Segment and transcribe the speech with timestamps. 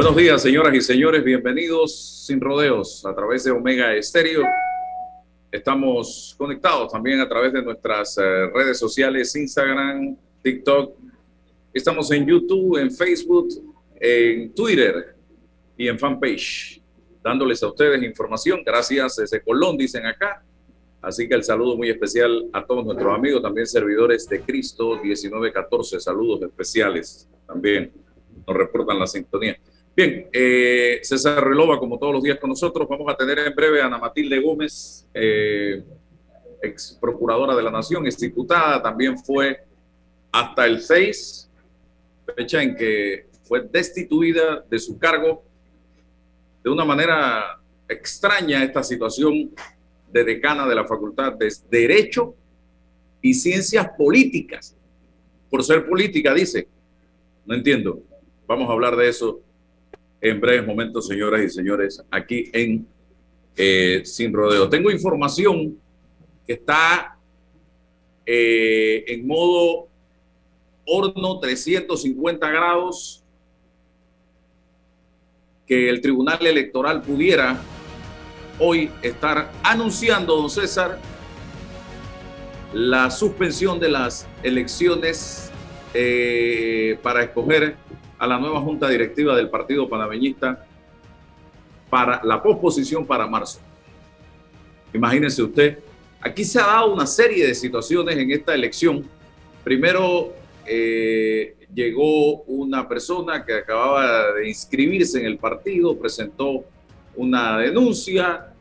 [0.00, 1.22] Buenos días, señoras y señores.
[1.22, 4.44] Bienvenidos sin rodeos a través de Omega Estéreo.
[5.52, 10.96] Estamos conectados también a través de nuestras eh, redes sociales, Instagram, TikTok.
[11.74, 13.48] Estamos en YouTube, en Facebook,
[13.96, 15.16] en Twitter
[15.76, 16.80] y en fanpage,
[17.22, 18.62] dándoles a ustedes información.
[18.64, 20.42] Gracias desde Colón, dicen acá.
[21.02, 26.00] Así que el saludo muy especial a todos nuestros amigos, también servidores de Cristo 1914.
[26.00, 27.92] Saludos especiales también.
[28.46, 29.58] Nos reportan la sintonía.
[29.96, 33.82] Bien, eh, César Relova, como todos los días con nosotros, vamos a tener en breve
[33.82, 35.82] a Ana Matilde Gómez, eh,
[36.62, 39.64] ex procuradora de la Nación, ex diputada, también fue
[40.30, 41.50] hasta el 6,
[42.36, 45.42] fecha en que fue destituida de su cargo
[46.62, 49.50] de una manera extraña esta situación
[50.12, 52.36] de decana de la Facultad de Derecho
[53.20, 54.76] y Ciencias Políticas.
[55.50, 56.68] Por ser política, dice.
[57.44, 58.00] No entiendo.
[58.46, 59.40] Vamos a hablar de eso
[60.20, 62.86] en breves momentos, señoras y señores, aquí en
[63.56, 64.68] eh, Sin Rodeo.
[64.68, 65.78] Tengo información
[66.46, 67.16] que está
[68.26, 69.88] eh, en modo
[70.84, 73.24] horno 350 grados
[75.66, 77.60] que el Tribunal Electoral pudiera
[78.58, 80.98] hoy estar anunciando, don César,
[82.72, 85.50] la suspensión de las elecciones
[85.94, 87.76] eh, para escoger
[88.20, 90.66] a la nueva junta directiva del Partido Panameñista
[91.88, 93.60] para la posposición para marzo.
[94.92, 95.78] Imagínense usted,
[96.20, 99.06] aquí se ha dado una serie de situaciones en esta elección.
[99.64, 100.34] Primero
[100.66, 106.64] eh, llegó una persona que acababa de inscribirse en el partido, presentó
[107.16, 108.52] una denuncia,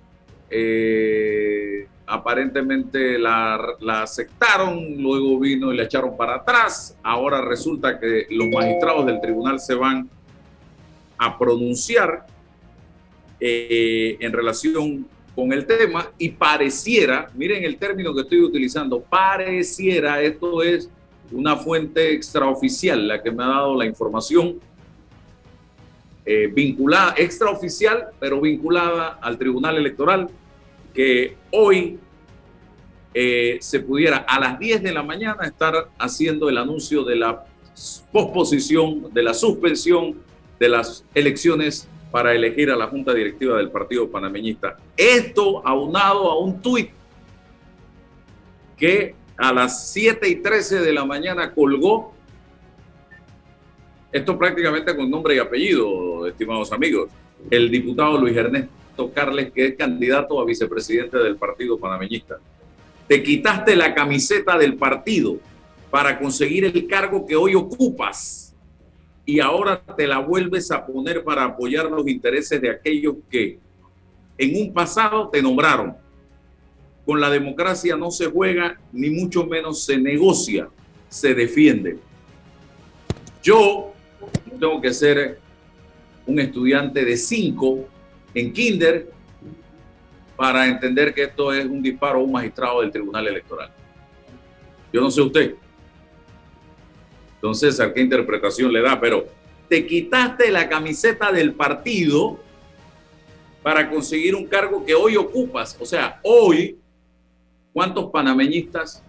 [0.49, 6.97] eh, aparentemente la, la, aceptaron, luego vino y la echaron para atrás.
[7.03, 10.09] Ahora resulta que los magistrados del tribunal se van
[11.17, 12.25] a pronunciar
[13.39, 15.05] eh, en relación
[15.35, 20.89] con el tema y pareciera, miren el término que estoy utilizando, pareciera, esto es
[21.31, 24.59] una fuente extraoficial la que me ha dado la información,
[26.25, 30.29] eh, vinculada, extraoficial, pero vinculada al Tribunal Electoral,
[30.93, 31.99] que hoy
[33.13, 37.45] eh, se pudiera a las 10 de la mañana estar haciendo el anuncio de la
[38.11, 40.15] posposición, de la suspensión
[40.59, 44.77] de las elecciones para elegir a la Junta Directiva del Partido Panameñista.
[44.97, 46.91] Esto aunado a un tuit
[48.77, 52.13] que a las 7 y 13 de la mañana colgó,
[54.11, 57.09] esto prácticamente con nombre y apellido, estimados amigos,
[57.49, 62.39] el diputado Luis Ernesto Carles, que es candidato a vicepresidente del Partido Panameñista.
[63.07, 65.37] Te quitaste la camiseta del partido
[65.89, 68.53] para conseguir el cargo que hoy ocupas
[69.25, 73.59] y ahora te la vuelves a poner para apoyar los intereses de aquellos que
[74.37, 75.95] en un pasado te nombraron.
[77.05, 80.69] Con la democracia no se juega, ni mucho menos se negocia,
[81.09, 81.97] se defiende.
[83.41, 83.93] Yo
[84.59, 85.39] tengo que ser
[86.25, 87.87] un estudiante de cinco
[88.39, 89.11] en Kinder
[90.35, 93.69] para entender que esto es un disparo a un magistrado del Tribunal Electoral.
[94.91, 95.55] Yo no sé usted.
[97.35, 98.99] Entonces, ¿a qué interpretación le da?
[98.99, 99.27] Pero
[99.67, 102.39] te quitaste la camiseta del partido
[103.61, 105.77] para conseguir un cargo que hoy ocupas.
[105.79, 106.77] O sea, hoy,
[107.73, 109.03] ¿cuántos panameñistas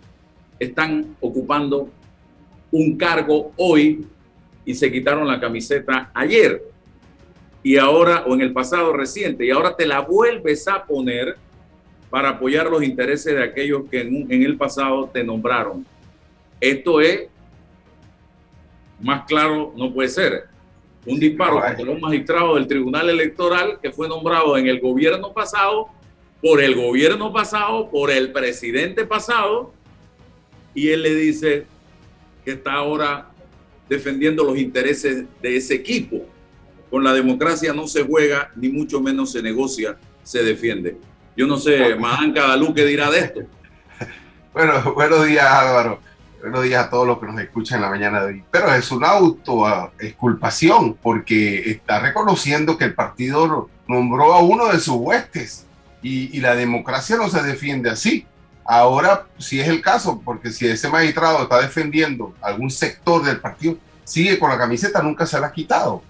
[0.58, 1.88] están ocupando
[2.70, 4.06] un cargo hoy
[4.64, 6.69] y se quitaron la camiseta ayer?
[7.62, 11.37] Y ahora, o en el pasado reciente, y ahora te la vuelves a poner
[12.09, 15.87] para apoyar los intereses de aquellos que en, el pasado te nombraron.
[16.60, 17.28] Esto es,
[19.00, 20.44] más claro no puede ser,
[21.06, 25.88] un disparo contra un magistrado del Tribunal Electoral que fue nombrado en el gobierno pasado,
[26.42, 29.72] por el gobierno pasado, por el presidente pasado,
[30.74, 31.66] y él le dice
[32.45, 33.30] que está ahora
[33.89, 36.24] defendiendo los intereses de ese equipo.
[36.91, 40.98] Con la democracia no se juega, ni mucho menos se negocia, se defiende.
[41.37, 43.41] Yo no sé, Mahan Cadalú, ¿qué dirá de esto?
[44.53, 46.01] Bueno, buenos días Álvaro.
[46.41, 48.45] Buenos días a todos los que nos escuchan en la mañana de hoy.
[48.51, 54.97] Pero es una autoexculpación porque está reconociendo que el partido nombró a uno de sus
[54.97, 55.66] huestes
[56.03, 58.27] y, y, la democracia no se defiende así.
[58.65, 63.77] Ahora, si es el caso, porque si ese magistrado está defendiendo algún sector del partido,
[64.03, 66.03] sigue con la camiseta, nunca se la ha quitado.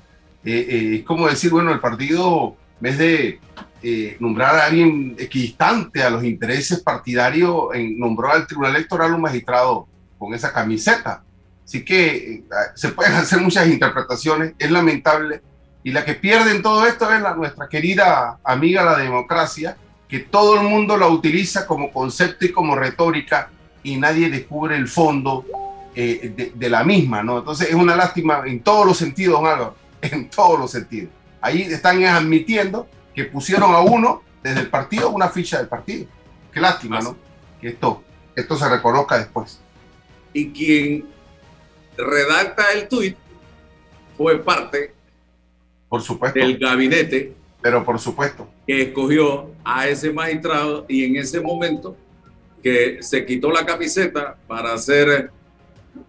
[0.45, 3.41] Eh, eh, es como decir, bueno, el partido, en vez de
[3.83, 9.87] eh, nombrar a alguien equidistante a los intereses partidarios, nombró al Tribunal Electoral un magistrado
[10.19, 11.23] con esa camiseta.
[11.65, 12.45] Así que
[12.75, 14.55] se pueden hacer muchas interpretaciones.
[14.59, 15.43] Es lamentable
[15.83, 19.77] Y la que pierde en todo esto es la, nuestra querida amiga la democracia,
[20.09, 23.51] que todo el mundo la utiliza como concepto y como retórica
[23.83, 25.45] y nadie descubre el fondo
[25.95, 27.39] eh, de, la misma, ¿no?
[27.39, 31.11] Entonces es una lástima en todos los sentidos, don Álvaro, en todos los sentidos.
[31.41, 36.07] Ahí están admitiendo que pusieron a uno desde el partido una ficha del partido.
[36.53, 37.17] Qué lástima, ¿no?
[37.61, 38.03] Que esto,
[38.35, 39.61] esto se reconozca después.
[40.33, 41.09] Y quien
[41.97, 43.17] redacta el tuit
[44.17, 44.95] fue parte
[45.89, 46.39] por supuesto.
[46.39, 47.35] del gabinete.
[47.61, 48.49] Pero por supuesto.
[48.67, 51.97] Que escogió a ese magistrado y en ese momento
[52.63, 55.31] que se quitó la camiseta para ser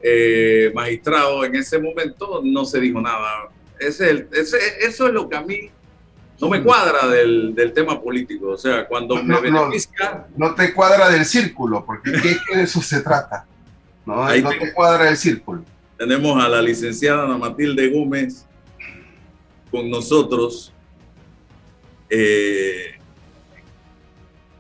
[0.02, 3.50] eh, magistrado en ese momento, no se dijo nada.
[3.82, 5.72] Ese, ese, eso es lo que a mí
[6.40, 8.50] no me cuadra del, del tema político.
[8.50, 10.28] O sea, cuando no, me beneficia.
[10.38, 13.46] No, te cuadra del círculo, porque ¿qué, de eso se trata?
[14.06, 15.64] No, no te cuadra del círculo.
[15.98, 18.46] Tenemos a la licenciada Ana Matilde Gómez
[19.70, 20.74] con nosotros,
[22.10, 23.00] eh,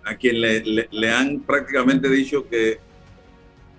[0.03, 2.79] a quien le, le, han prácticamente dicho que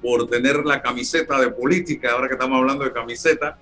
[0.02, 3.58] por tener la camiseta de política, ahora que estamos hablando de camiseta,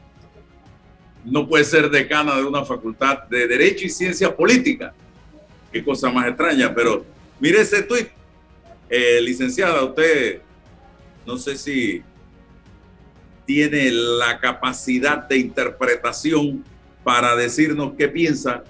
[1.25, 4.93] no puede ser decana de una facultad de Derecho y Ciencia Política.
[5.73, 7.05] Qué cosa más extraña, pero
[7.39, 8.09] mire ese tuit.
[8.89, 10.41] Eh, licenciada, usted
[11.25, 12.03] no sé si
[13.45, 16.65] tiene la capacidad de interpretación
[17.05, 18.65] para decirnos qué piensa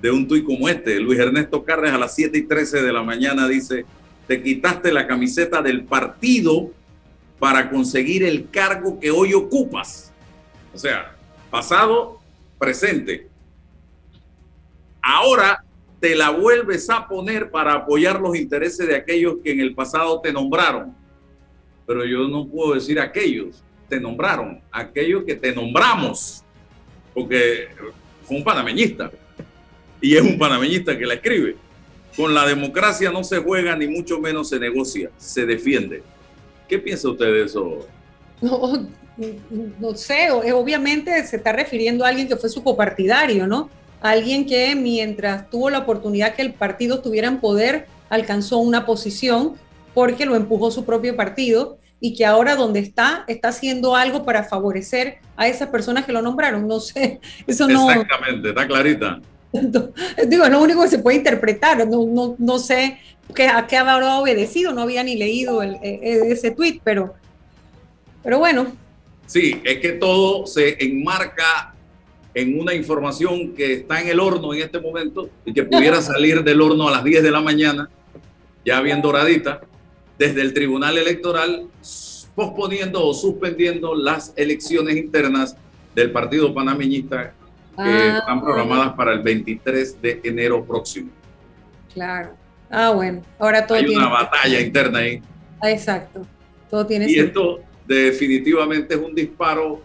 [0.00, 0.98] de un tuit como este.
[0.98, 3.84] Luis Ernesto Cárdenas a las 7 y 13 de la mañana dice,
[4.26, 6.70] te quitaste la camiseta del partido
[7.38, 10.12] para conseguir el cargo que hoy ocupas.
[10.74, 11.14] O sea,
[11.52, 12.18] pasado,
[12.58, 13.28] presente.
[15.02, 15.62] Ahora
[16.00, 20.18] te la vuelves a poner para apoyar los intereses de aquellos que en el pasado
[20.20, 20.96] te nombraron.
[21.86, 26.42] Pero yo no puedo decir aquellos, te nombraron, aquellos que te nombramos,
[27.12, 27.68] porque
[28.24, 29.10] fue un panameñista
[30.00, 31.56] y es un panameñista que la escribe.
[32.16, 36.02] Con la democracia no se juega ni mucho menos se negocia, se defiende.
[36.66, 37.86] ¿Qué piensa usted de eso?
[38.40, 43.70] No, no sé, obviamente se está refiriendo a alguien que fue su copartidario, ¿no?
[44.00, 49.54] Alguien que mientras tuvo la oportunidad que el partido estuviera en poder, alcanzó una posición
[49.94, 54.42] porque lo empujó su propio partido y que ahora donde está, está haciendo algo para
[54.42, 56.66] favorecer a esas personas que lo nombraron.
[56.66, 57.90] No sé, eso no...
[57.90, 59.20] Exactamente, está clarita.
[60.26, 62.98] Digo, es lo único que se puede interpretar, no, no, no sé
[63.34, 67.14] qué, a qué habrá obedecido, no había ni leído el, e, e, ese tweet, pero,
[68.22, 68.66] pero bueno.
[69.26, 71.74] Sí, es que todo se enmarca
[72.34, 76.42] en una información que está en el horno en este momento y que pudiera salir
[76.42, 77.88] del horno a las 10 de la mañana,
[78.64, 79.60] ya bien doradita,
[80.18, 81.66] desde el Tribunal Electoral
[82.34, 85.56] posponiendo o suspendiendo las elecciones internas
[85.94, 87.34] del Partido Panameñista
[87.76, 91.10] que ah, están programadas para el 23 de enero próximo.
[91.92, 92.34] Claro.
[92.70, 93.22] Ah, bueno.
[93.38, 95.22] Ahora todo Hay una batalla interna ahí.
[95.60, 96.26] Ah, exacto.
[96.70, 99.82] Todo tiene Y esto definitivamente es un disparo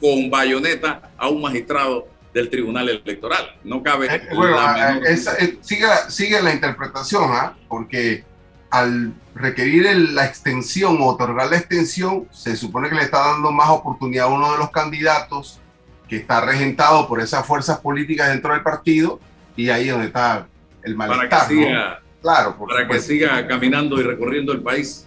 [0.00, 3.56] con bayoneta a un magistrado del Tribunal Electoral.
[3.64, 4.06] No cabe.
[4.06, 7.54] Eh, bueno, eh, eh, sigue, sigue, la interpretación, ¿ah?
[7.68, 8.24] porque
[8.70, 13.68] al requerir la extensión o otorgar la extensión, se supone que le está dando más
[13.70, 15.60] oportunidad a uno de los candidatos
[16.08, 19.20] que está regentado por esas fuerzas políticas dentro del partido
[19.56, 20.46] y ahí es donde está
[20.82, 21.28] el malestar.
[21.28, 25.06] Para que siga, claro, para que siga caminando y recorriendo el país.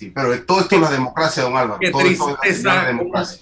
[0.00, 1.78] Sí, pero todo esto es la democracia, don Álvaro.
[1.78, 2.90] Qué tristeza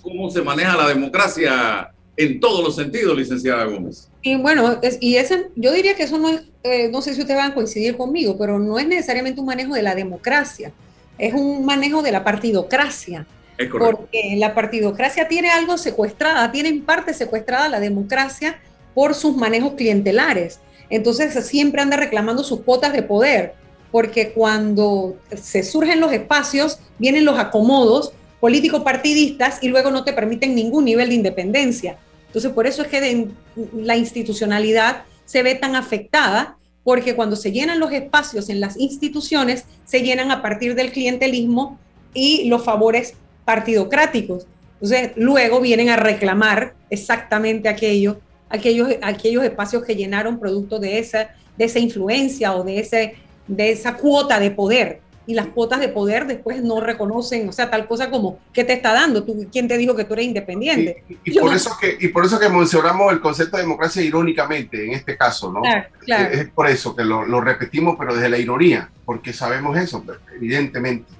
[0.03, 4.09] cómo se maneja la democracia en todos los sentidos, licenciada Gómez.
[4.23, 7.39] Y bueno, y ese, yo diría que eso no es, eh, no sé si ustedes
[7.39, 10.73] van a coincidir conmigo, pero no es necesariamente un manejo de la democracia,
[11.17, 13.25] es un manejo de la partidocracia.
[13.57, 18.59] Es porque la partidocracia tiene algo secuestrada, tiene en parte secuestrada la democracia
[18.95, 20.59] por sus manejos clientelares.
[20.91, 23.55] Entonces siempre anda reclamando sus cuotas de poder,
[23.91, 30.13] porque cuando se surgen los espacios, vienen los acomodos políticos partidistas y luego no te
[30.13, 31.99] permiten ningún nivel de independencia.
[32.27, 33.29] Entonces, por eso es que
[33.75, 39.65] la institucionalidad se ve tan afectada, porque cuando se llenan los espacios en las instituciones,
[39.85, 41.79] se llenan a partir del clientelismo
[42.15, 43.15] y los favores
[43.45, 44.47] partidocráticos.
[44.75, 51.31] Entonces, luego vienen a reclamar exactamente aquello, aquellos, aquellos espacios que llenaron producto de esa,
[51.57, 53.17] de esa influencia o de, ese,
[53.49, 57.71] de esa cuota de poder y las cuotas de poder después no reconocen, o sea,
[57.71, 59.25] tal cosa como, ¿qué te está dando?
[59.25, 61.05] ¿Tú, ¿Quién te dijo que tú eres independiente?
[61.23, 64.93] Y, por, eso que, y por eso que mencionamos el concepto de democracia irónicamente en
[64.93, 65.61] este caso, ¿no?
[66.01, 70.03] Claro, Es por eso que lo, lo, repetimos, pero desde la ironía, porque sabemos eso,
[70.35, 71.13] evidentemente.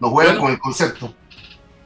[0.00, 1.14] Nos juegan con el concepto.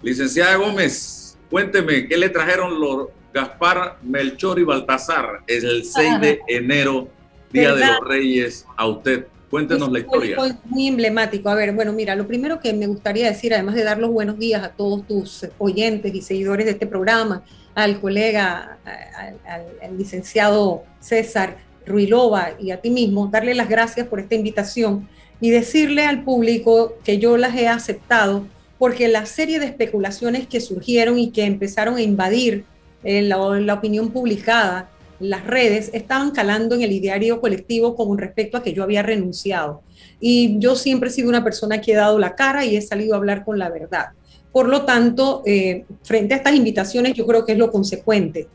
[0.02, 5.42] Licenciada Gómez, cuénteme, ¿qué le trajeron los Gaspar, Melchor y Baltasar.
[5.46, 7.08] El 6 de enero,
[7.52, 9.26] Día de los Reyes, a usted.
[9.56, 10.36] Cuéntenos la historia.
[10.66, 11.48] Muy emblemático.
[11.48, 14.38] A ver, bueno, mira, lo primero que me gustaría decir, además de dar los buenos
[14.38, 17.42] días a todos tus oyentes y seguidores de este programa,
[17.74, 24.34] al colega, al, licenciado César Ruilova y a ti mismo, darle las gracias por esta
[24.34, 25.08] invitación
[25.40, 28.46] y decirle al público que yo las he aceptado
[28.78, 32.66] porque la serie de especulaciones que surgieron y que empezaron a invadir
[33.04, 38.62] eh, la, opinión publicada, las redes, estaban calando en el ideario colectivo con respecto a
[38.62, 39.82] que yo había renunciado.
[40.20, 43.14] Y yo siempre he sido una persona que he dado la cara y he salido
[43.14, 44.06] a hablar con la verdad.
[44.52, 48.48] Por lo tanto, eh, frente a estas invitaciones, yo creo que es lo consecuente.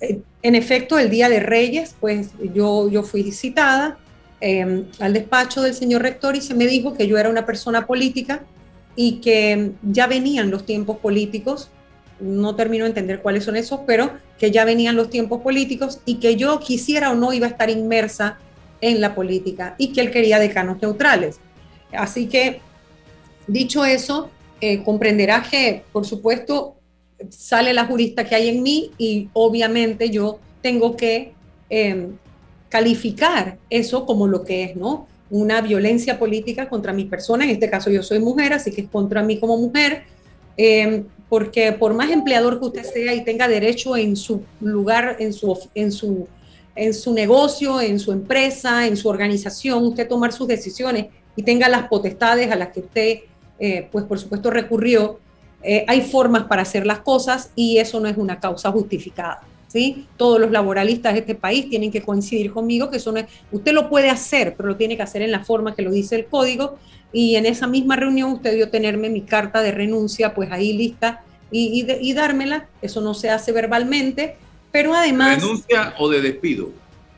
[0.00, 3.98] Eh, en efecto, el Día de Reyes, pues yo, yo fui citada
[4.40, 7.86] em, al despacho del señor rector y se me dijo que yo era una persona
[7.86, 8.42] política
[8.96, 11.70] y que ya venían los tiempos políticos,
[12.20, 16.16] no termino de entender cuáles son esos, pero que ya venían los tiempos políticos y
[16.16, 18.38] que yo quisiera o no iba a estar inmersa
[18.80, 21.38] en la política y que él quería decanos neutrales.
[21.92, 22.60] Así que,
[23.46, 26.76] dicho eso, eh, comprenderás que, por supuesto,
[27.30, 31.32] sale la jurista que hay en mí y obviamente yo tengo que
[31.70, 32.16] em,
[32.68, 35.06] calificar eso como lo que es, ¿no?
[35.30, 38.88] Una violencia política contra mi persona, en este caso yo soy mujer, así que es
[38.88, 40.04] contra mí como mujer,
[40.56, 45.32] em, porque por más empleador que usted sea y tenga derecho en su lugar, en
[45.32, 46.28] su, en su,
[46.74, 51.70] en su negocio, en su empresa, en su organización, usted tomar sus decisiones y tenga
[51.70, 53.20] las potestades a las que usted
[53.58, 55.20] eh, pues por supuesto recurrió,
[55.62, 59.40] eh, hay formas para hacer las cosas y eso no es una causa justificada.
[59.72, 60.06] ¿Sí?
[60.18, 63.14] Todos los laboralistas de este país tienen que coincidir conmigo que eso
[63.50, 66.16] usted lo puede hacer, pero lo tiene que hacer en la forma que lo dice
[66.16, 66.76] el código
[67.10, 71.22] y en esa misma reunión usted dio tenerme mi carta de renuncia pues ahí lista
[71.50, 74.36] y, y, dármela, eso no se hace verbalmente,
[74.70, 75.42] pero además...
[75.42, 76.70] ¿Renuncia o de despido?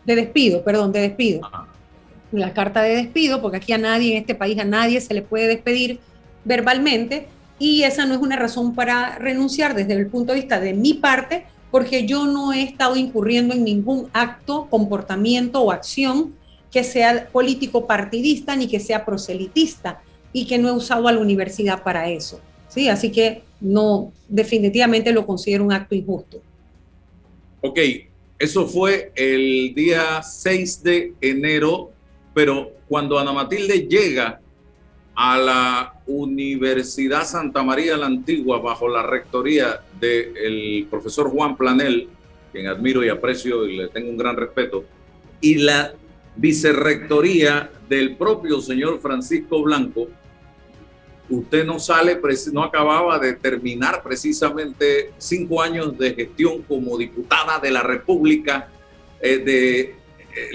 [0.05, 1.49] De despido, perdón, de despido.
[2.33, 5.23] La carta de despido, porque aquí a nadie en este país, a nadie se le
[5.23, 6.01] puede despedir
[6.45, 7.29] verbalmente
[7.61, 10.95] y esa no es una razón para renunciar desde el punto de vista de mi
[10.95, 16.33] parte, porque yo no he estado incurriendo en ningún acto, comportamiento o acción
[16.71, 20.01] que sea político partidista ni que sea proselitista
[20.33, 22.41] y que no he usado a la universidad para eso.
[22.69, 22.89] ¿sí?
[22.89, 26.41] Así que no, definitivamente lo considero un acto injusto.
[27.61, 27.81] Ok,
[28.39, 31.91] eso fue el día 6 de enero,
[32.33, 34.41] pero cuando Ana Matilde llega
[35.15, 42.09] a la Universidad Santa María la Antigua bajo la rectoría del profesor Juan Planel,
[42.53, 44.85] quien admiro y aprecio y le tengo un gran respeto,
[45.41, 45.95] y la
[46.37, 50.09] vicerrectoría del propio señor Francisco Blanco,
[51.29, 52.21] usted no sale,
[52.53, 58.69] no acababa de terminar precisamente cinco años de gestión como diputada de la República
[59.21, 59.95] eh, de eh,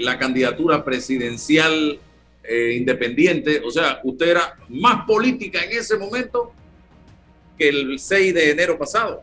[0.00, 1.98] la candidatura presidencial
[2.42, 6.52] eh, independiente, o sea, usted era más política en ese momento
[7.58, 9.22] que el 6 de enero pasado.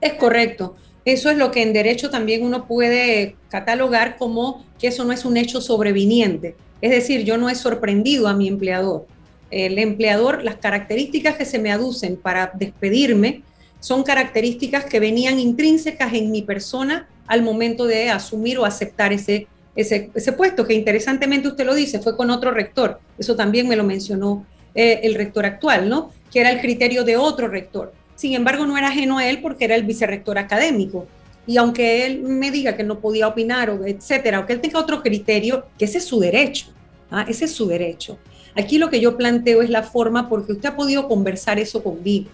[0.00, 0.76] Es correcto.
[1.04, 5.24] Eso es lo que en derecho también uno puede catalogar como que eso no es
[5.24, 6.54] un hecho sobreviniente.
[6.80, 9.06] Es decir, yo no he sorprendido a mi empleador.
[9.50, 13.42] El empleador, las características que se me aducen para despedirme
[13.80, 19.46] son características que venían intrínsecas en mi persona al momento de asumir o aceptar ese
[19.74, 22.98] ese, puesto, que interesantemente usted lo dice, fue con otro rector.
[23.16, 24.44] Eso también me lo mencionó
[24.74, 26.10] eh, el rector actual, ¿no?
[26.32, 27.92] Que era el criterio de otro rector.
[28.16, 31.06] Sin embargo, no era ajeno a él porque era el vicerrector académico.
[31.46, 34.80] Y aunque él me diga que no podía opinar, o etcétera, o que él tenga
[34.80, 36.66] otro criterio, que ese es su derecho.
[37.10, 37.24] ¿ah?
[37.28, 38.18] Ese es su derecho.
[38.56, 42.28] Aquí lo que yo planteo es la forma porque usted ha podido conversar eso conmigo.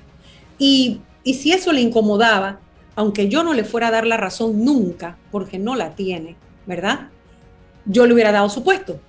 [0.59, 2.61] Y, y si eso le incomodaba,
[2.97, 6.37] aunque yo no le fuera a dar la razón nunca, porque no la tiene,
[6.67, 7.09] ¿verdad?
[7.87, 9.00] Yo le hubiera dado su puesto,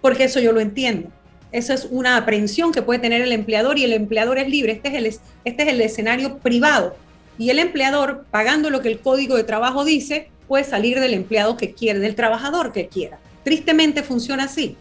[0.00, 1.10] porque eso yo lo entiendo.
[1.52, 4.72] Esa es una aprehensión que puede tener el empleador y el empleador es libre.
[4.72, 6.96] Este es el, este es el escenario privado.
[7.38, 11.56] Y el empleador, pagando lo que el código de trabajo dice, puede salir del empleado
[11.56, 13.18] que quiere, del trabajador que quiera.
[13.44, 14.76] Tristemente funciona así.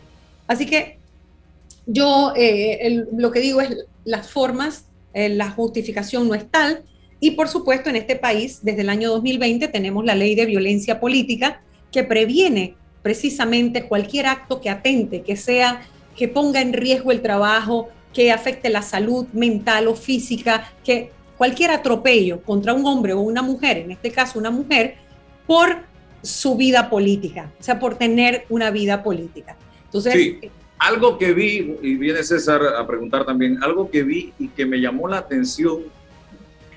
[0.48, 0.98] Así que
[1.86, 6.84] yo eh, lo que digo es las formas, eh, la justificación no es tal.
[7.20, 11.00] Y por supuesto, en este país, desde el año 2020, tenemos la ley de violencia
[11.00, 15.82] política que previene precisamente cualquier acto que atente, que sea,
[16.16, 21.72] que ponga en riesgo el trabajo, que afecte la salud mental o física, que cualquier
[21.72, 24.96] atropello contra un hombre o una mujer, en este caso una mujer,
[25.46, 25.84] por
[26.22, 29.58] su vida política, o sea, por tener una vida política.
[29.86, 30.40] Entonces, sí.
[30.80, 34.82] Algo que vi, y viene César a preguntar también, algo que vi y que me
[34.82, 35.84] llamó la atención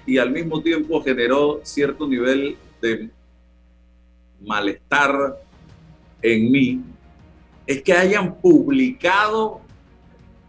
[0.06, 3.10] y al mismo tiempo generó cierto nivel de
[4.40, 5.38] malestar
[6.22, 6.80] en mí
[7.66, 9.60] es que hayan publicado,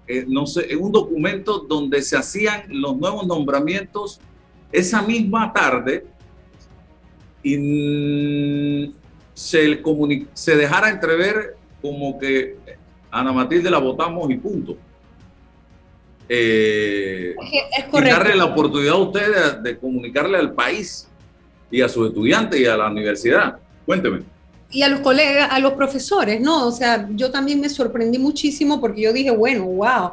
[0.08, 4.20] eh, no sé, un documento donde se hacían los nuevos nombramientos
[4.72, 6.06] esa misma tarde
[7.44, 8.94] y
[9.34, 9.82] se,
[10.34, 12.58] se dejara entrever como que
[13.12, 14.78] Ana Matilde la votamos y punto.
[16.30, 17.36] Eh,
[17.94, 21.08] y darle la oportunidad a ustedes de, comunicarle al país
[21.72, 23.60] y a sus estudiantes y a la universidad.
[23.86, 24.37] Cuénteme.
[24.70, 26.68] Y a los colegas, a los profesores, ¿no?
[26.68, 30.12] O sea, yo también me sorprendí muchísimo porque yo dije, bueno, wow,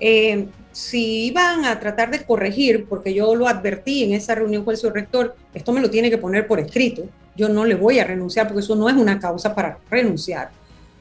[0.00, 4.72] eh, si iban a tratar de corregir, porque yo lo advertí en esa reunión con
[4.72, 7.02] el subrector, esto me lo tiene que poner por escrito.
[7.36, 10.50] Yo no le voy a renunciar porque eso no es una causa para renunciar.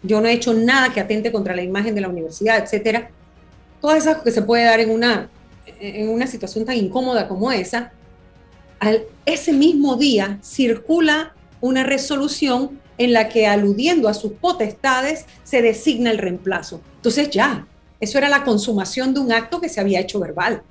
[0.04, 3.10] Yo no he hecho nada que atente contra la imagen de la universidad, etcétera
[3.82, 5.30] todas esas que se puede dar en una,
[5.80, 7.92] en una situación tan incómoda como esa,
[8.80, 15.64] al, ese mismo día circula una resolución en la que aludiendo a sus potestades se
[15.64, 16.82] designa el reemplazo.
[16.98, 17.66] Entonces ya,
[18.00, 20.62] eso era la consumación de un acto que se había hecho verbal.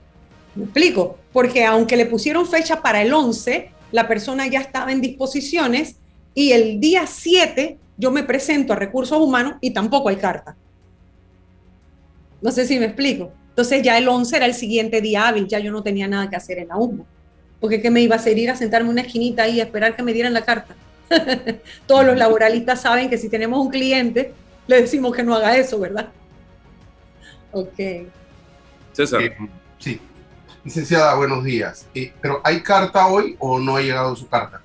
[0.54, 1.18] ¿Me explico?
[1.32, 5.96] Porque aunque le pusieron fecha para el 11, la persona ya estaba en disposiciones
[6.34, 10.54] y el día 7 yo me presento a recursos humanos y tampoco hay carta.
[12.42, 13.32] No sé si me explico.
[13.48, 16.36] Entonces ya el 11 era el siguiente día hábil, ya yo no tenía nada que
[16.36, 17.04] hacer en la UMA.
[17.58, 18.38] Porque ¿qué me iba a hacer?
[18.38, 20.76] Ir a sentarme en una esquinita ahí a esperar que me dieran la carta.
[21.86, 24.32] Todos los laboralistas saben que si tenemos un cliente,
[24.66, 26.08] le decimos que no haga eso, ¿verdad?
[27.52, 27.78] Ok.
[28.92, 29.22] César.
[29.22, 29.36] Eh,
[29.78, 30.00] sí.
[30.64, 31.86] Licenciada, buenos días.
[31.94, 34.60] Eh, ¿Pero hay carta hoy o no ha llegado su carta?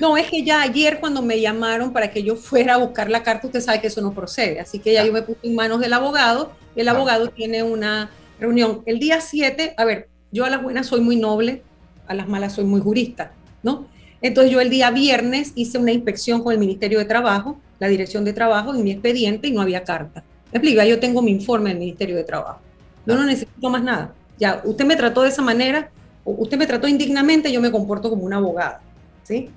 [0.00, 3.22] No, es que ya ayer cuando me llamaron para que yo fuera a buscar la
[3.22, 4.60] carta, usted sabe que eso no procede.
[4.60, 6.52] Así que ya yo me puse en manos del abogado.
[6.76, 9.74] El abogado tiene una reunión el día 7.
[9.76, 11.62] A ver, yo a las buenas soy muy noble,
[12.06, 13.88] a las malas soy muy jurista, ¿no?
[14.20, 18.24] Entonces yo el día viernes hice una inspección con el Ministerio de Trabajo, la Dirección
[18.24, 20.24] de Trabajo, en mi expediente y no había carta.
[20.52, 22.60] Me explica, yo tengo mi informe del Ministerio de Trabajo.
[23.06, 24.12] Yo no necesito más nada.
[24.38, 25.90] Ya, usted me trató de esa manera,
[26.24, 28.80] usted me trató indignamente, yo me comporto como una abogada,
[29.22, 29.50] ¿sí?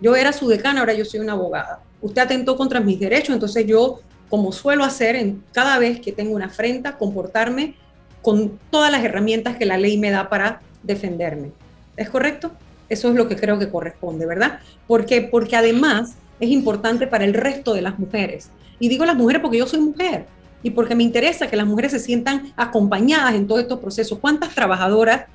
[0.00, 1.80] Yo era su decana, ahora yo soy una abogada.
[2.00, 6.34] Usted atentó contra mis derechos, entonces yo, como suelo hacer en cada vez que tengo
[6.34, 7.76] una afrenta, comportarme
[8.22, 11.52] con todas las herramientas que la ley me da para defenderme.
[11.96, 12.52] ¿Es correcto?
[12.92, 14.60] Eso es lo que creo que corresponde, ¿verdad?
[14.86, 18.50] Porque, porque además es importante para el resto de las mujeres.
[18.78, 20.26] Y digo las mujeres porque yo soy mujer
[20.62, 24.18] y porque me interesa que las mujeres se sientan acompañadas en todos estos procesos.
[24.18, 25.26] ¿Cuántas trabajadoras,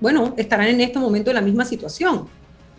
[0.00, 2.26] bueno, estarán en este momento en la misma situación?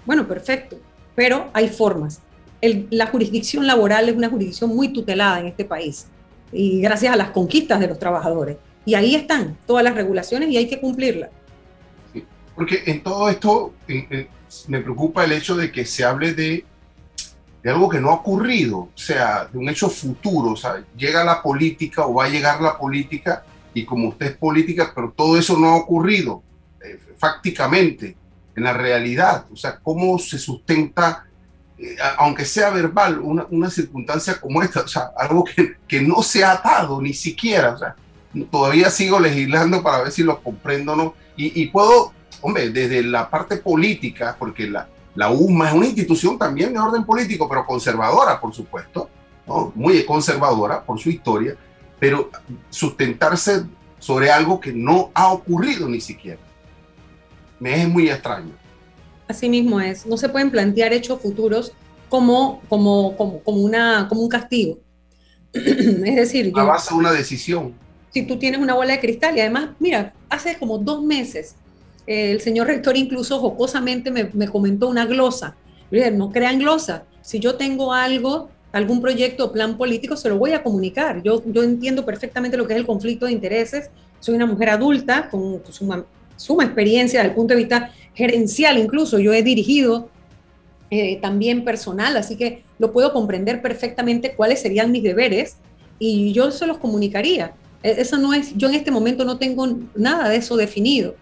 [0.05, 0.77] Bueno, perfecto
[1.19, 2.21] pero hay formas.
[2.61, 6.07] la jurisdicción laboral es una jurisdicción muy tutelada en este país
[6.49, 8.55] y gracias a las conquistas de los trabajadores.
[8.85, 11.29] Y ahí están todas las regulaciones y hay que cumplirlas.
[12.59, 13.73] Porque en todo esto
[14.67, 16.65] me preocupa el hecho de que se hable de,
[17.63, 21.23] de algo que no ha ocurrido, o sea, de un hecho futuro, o sea, llega
[21.23, 25.39] la política o va a llegar la política y como usted es política, pero todo
[25.39, 26.43] eso no ha ocurrido
[26.83, 28.17] eh, fácticamente
[28.57, 31.27] en la realidad, o sea, cómo se sustenta,
[31.77, 36.21] eh, aunque sea verbal, una, una, circunstancia como esta, o sea, algo que, que, no
[36.21, 37.95] se ha atado ni siquiera, o sea,
[38.51, 43.03] todavía sigo legislando para ver si lo comprendo o no, y, y puedo, hombre, desde
[43.03, 47.65] la parte política, porque la, la UMA es una institución también de orden político, pero
[47.65, 49.09] conservadora, por supuesto,
[49.47, 49.71] ¿no?
[49.75, 51.55] muy conservadora por su historia,
[51.99, 52.29] pero
[52.69, 53.63] sustentarse
[53.97, 56.39] sobre algo que no ha ocurrido ni siquiera
[57.59, 58.53] me es muy extraño.
[59.27, 60.05] Así mismo es.
[60.05, 61.73] No se pueden plantear hechos futuros
[62.07, 64.79] como, como, como, como, una, como un castigo.
[65.53, 67.73] es decir, yo, a base de una decisión.
[68.11, 71.55] Si tú tienes una bola de cristal y además, mira, hace como dos meses
[72.09, 75.55] el señor rector incluso jocosamente me, me comentó una glosa.
[76.13, 77.03] No crean glosa.
[77.21, 81.21] Si yo tengo algo, algún proyecto o plan político, se lo voy a comunicar.
[81.23, 83.89] Yo, entiendo perfectamente lo que es el conflicto de intereses.
[84.19, 86.03] Soy una mujer adulta con su,
[86.35, 90.09] suma experiencia desde el punto de vista gerencial, incluso yo he dirigido
[90.89, 95.57] eh, también personal, así que lo puedo comprender perfectamente cuáles serían mis deberes
[95.99, 97.53] y yo se los comunicaría.
[97.83, 101.15] E, eso no es, yo en este momento no tengo nada de eso definido.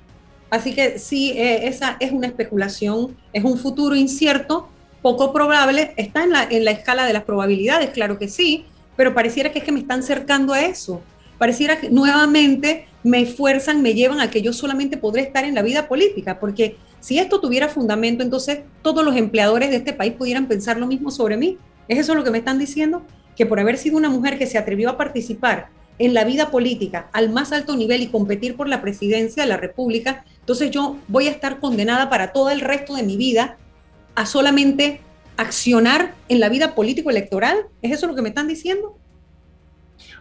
[0.50, 4.70] Así que sí, eh, esa es una especulación, es un futuro incierto,
[5.02, 9.14] poco probable, está en la, en la escala de las probabilidades, claro que sí, pero
[9.14, 11.02] pareciera que es que me están cercando a eso.
[11.38, 15.62] Pareciera que nuevamente me esfuerzan, me llevan a que yo solamente podré estar en la
[15.62, 20.48] vida política, porque si esto tuviera fundamento, entonces todos los empleadores de este país pudieran
[20.48, 21.58] pensar lo mismo sobre mí.
[21.88, 23.04] ¿Es eso lo que me están diciendo?
[23.36, 27.10] Que por haber sido una mujer que se atrevió a participar en la vida política
[27.14, 31.28] al más alto nivel y competir por la presidencia de la República, entonces yo voy
[31.28, 33.58] a estar condenada para todo el resto de mi vida
[34.16, 35.02] a solamente
[35.36, 37.68] accionar en la vida político-electoral?
[37.82, 38.98] ¿Es eso lo que me están diciendo?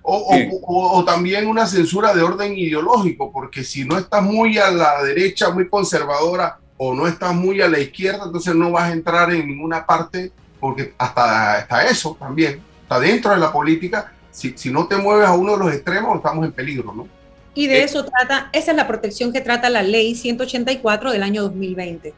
[0.03, 5.51] O, también una censura de orden ideológico, porque si no estás muy a la derecha,
[5.51, 9.47] muy conservadora, o no estás muy a la izquierda, entonces no vas a entrar en
[9.47, 14.89] ninguna parte, porque hasta, hasta eso también, está dentro de la política, si, si no
[14.89, 17.16] te mueves a uno de los extremos, estamos en peligro, ¿no?
[17.57, 21.23] Y de eh, eso trata, esa es la protección que trata la ley 184 del
[21.23, 22.13] año 2020.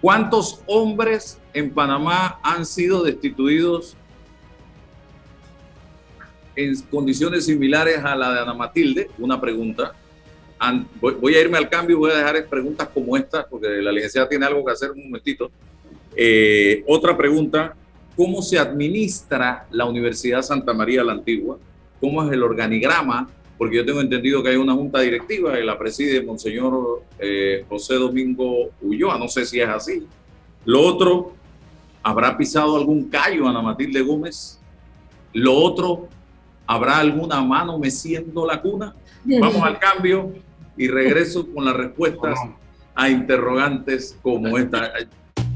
[0.00, 3.96] ¿Cuántos hombres en Panamá han sido destituidos
[6.54, 9.10] en condiciones similares a la de Ana Matilde?
[9.18, 9.92] Una pregunta.
[11.00, 14.28] Voy a irme al cambio y voy a dejar preguntas como esta, porque la licenciada
[14.28, 15.50] tiene algo que hacer un momentito.
[16.16, 17.74] Eh, otra pregunta,
[18.16, 21.58] ¿cómo se administra la Universidad Santa María la Antigua?
[22.00, 23.28] ¿Cómo es el organigrama?
[23.56, 27.94] Porque yo tengo entendido que hay una junta directiva y la preside Monseñor eh, José
[27.94, 30.06] Domingo Ulloa, no sé si es así.
[30.64, 31.32] Lo otro,
[32.02, 34.60] ¿habrá pisado algún callo Ana Matilde Gómez?
[35.32, 36.08] Lo otro,
[36.66, 38.94] ¿habrá alguna mano meciendo la cuna?
[39.24, 40.32] Vamos al cambio
[40.76, 42.38] y regreso con las respuestas
[42.94, 44.92] a interrogantes como esta.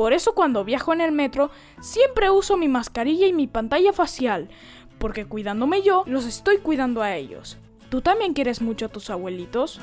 [0.00, 1.50] por eso cuando viajo en el metro
[1.82, 4.48] siempre uso mi mascarilla y mi pantalla facial,
[4.96, 7.58] porque cuidándome yo, los estoy cuidando a ellos.
[7.90, 9.78] ¿Tú también quieres mucho a tus abuelitos?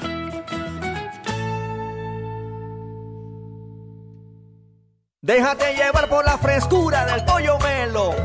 [5.21, 8.15] Déjate llevar por la frescura del pollo melo,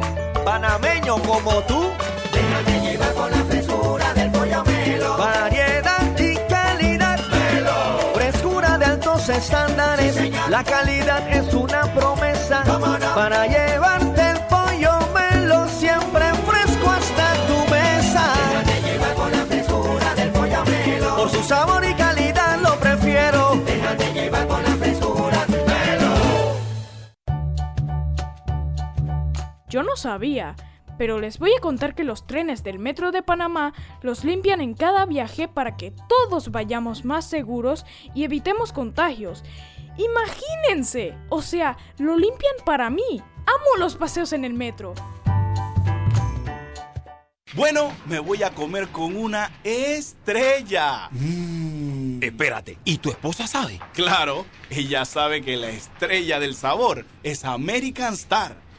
[0.46, 1.90] panameño como tú.
[2.32, 5.16] Déjate llevar por la frescura del pollo melo.
[9.42, 10.16] Estándares.
[10.48, 12.62] la calidad es una promesa
[13.14, 18.24] para llevarte el pollo melo siempre fresco hasta tu mesa.
[18.50, 21.16] Déjate llevar con la frescura del pollo melo.
[21.16, 23.60] Por su sabor y calidad lo prefiero.
[23.66, 26.12] Déjate llevar con la frescura melo.
[29.68, 30.54] Yo no sabía
[31.02, 34.72] pero les voy a contar que los trenes del Metro de Panamá los limpian en
[34.72, 37.84] cada viaje para que todos vayamos más seguros
[38.14, 39.42] y evitemos contagios.
[39.96, 43.20] Imagínense, o sea, lo limpian para mí.
[43.46, 44.94] Amo los paseos en el metro.
[47.54, 51.08] Bueno, me voy a comer con una estrella.
[51.10, 52.22] Mmm.
[52.22, 53.80] Espérate, ¿y tu esposa sabe?
[53.92, 58.54] Claro, ella sabe que la estrella del sabor es American Star.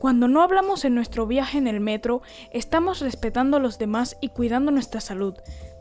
[0.00, 4.30] Cuando no hablamos en nuestro viaje en el metro, estamos respetando a los demás y
[4.30, 5.34] cuidando nuestra salud.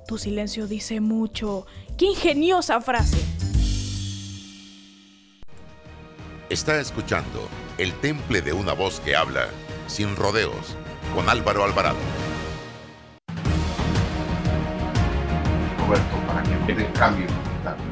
[0.08, 1.66] Tu silencio dice mucho.
[1.98, 3.18] ¡Qué ingeniosa frase!
[6.50, 9.48] Está escuchando El Temple de una voz que habla,
[9.88, 10.76] sin rodeos,
[11.16, 11.96] con Álvaro Alvarado.
[15.78, 17.28] Roberto, para que el cambio.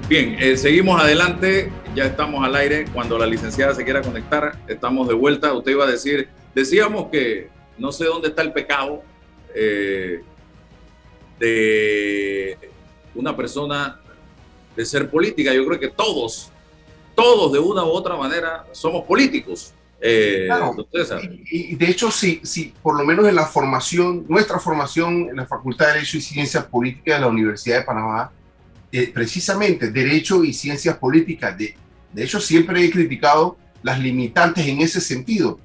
[0.09, 2.85] Bien, eh, seguimos adelante ya estamos al aire.
[2.93, 5.51] Cuando la licenciada se quiera conectar, estamos de vuelta.
[5.53, 9.01] Usted iba a decir, decíamos que no sé dónde está el pecado
[9.55, 10.21] eh,
[11.39, 12.55] de
[13.15, 13.99] una persona
[14.75, 15.51] de ser política.
[15.55, 16.51] Yo creo que todos,
[17.15, 19.73] todos de una u otra manera somos políticos.
[19.99, 20.47] Eh,
[21.49, 25.47] y, de hecho, sí, sí, por lo menos en la formación, nuestra formación en la
[25.47, 28.31] Facultad de Derecho y Ciencias Políticas de la Universidad de Panamá,
[28.91, 31.75] eh, precisamente Derecho y Ciencias Políticas de
[32.17, 35.59] de hecho, siempre he criticado las limitantes en ese sentido.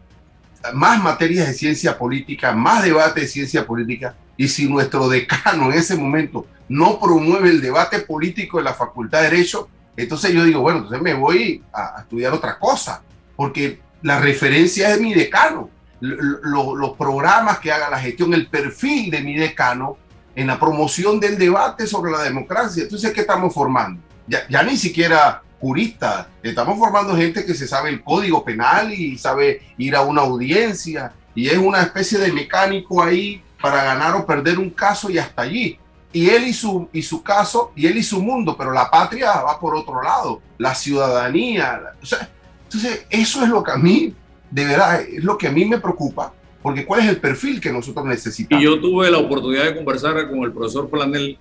[0.74, 4.14] Más materias de ciencia política, más debate de ciencia política.
[4.36, 9.22] Y si nuestro decano en ese momento no promueve el debate político en la Facultad
[9.22, 13.02] de Derecho, entonces yo digo, bueno, entonces me voy a, estudiar otra cosa.
[13.34, 19.22] Porque la referencia es mi decano, los programas que haga la gestión, el perfil de
[19.22, 19.96] mi decano
[20.36, 22.82] en la promoción del debate sobre la democracia.
[22.82, 24.02] Entonces, ¿qué estamos formando?
[24.26, 29.62] Ya ni siquiera juristas, estamos formando gente que se sabe el código penal y sabe
[29.78, 34.58] ir a una audiencia y es una especie de mecánico ahí para ganar o perder
[34.58, 35.78] un caso y hasta allí.
[36.12, 39.40] Y él y su, y su caso, y él y su mundo, pero la patria
[39.40, 41.80] va por otro lado, la ciudadanía.
[42.02, 42.28] O sea,
[42.64, 44.12] entonces, eso es lo que a mí,
[44.50, 47.72] de verdad, es lo que a mí me preocupa, porque ¿cuál es el perfil que
[47.72, 48.60] nosotros necesitamos?
[48.60, 51.38] Y yo tuve la oportunidad de conversar con el profesor Planel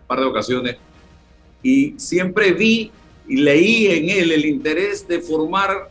[0.00, 0.76] un par de ocasiones
[1.62, 2.90] y siempre vi
[3.28, 5.90] y leí en él el interés de formar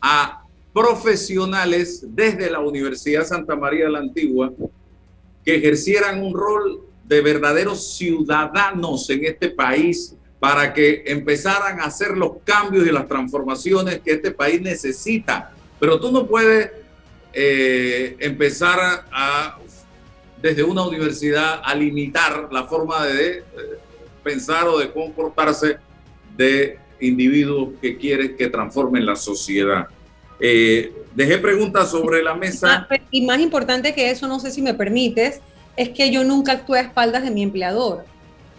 [0.00, 4.52] a profesionales desde la Universidad Santa María de la Antigua
[5.44, 12.16] que ejercieran un rol de verdaderos ciudadanos en este país para que empezaran a hacer
[12.16, 15.52] los cambios y las transformaciones que este país necesita.
[15.80, 16.70] Pero tú no puedes
[17.32, 19.58] eh, empezar a,
[20.40, 23.42] desde una universidad, a limitar la forma de, eh,
[24.22, 25.78] pensar o de comportarse
[26.38, 29.88] de individuos que quieren que transformen la sociedad.
[30.40, 32.88] Eh, dejé preguntas sobre la mesa.
[33.10, 35.40] Y más importante que eso, no sé si me permites,
[35.76, 38.04] es que yo nunca actué a espaldas de mi empleador.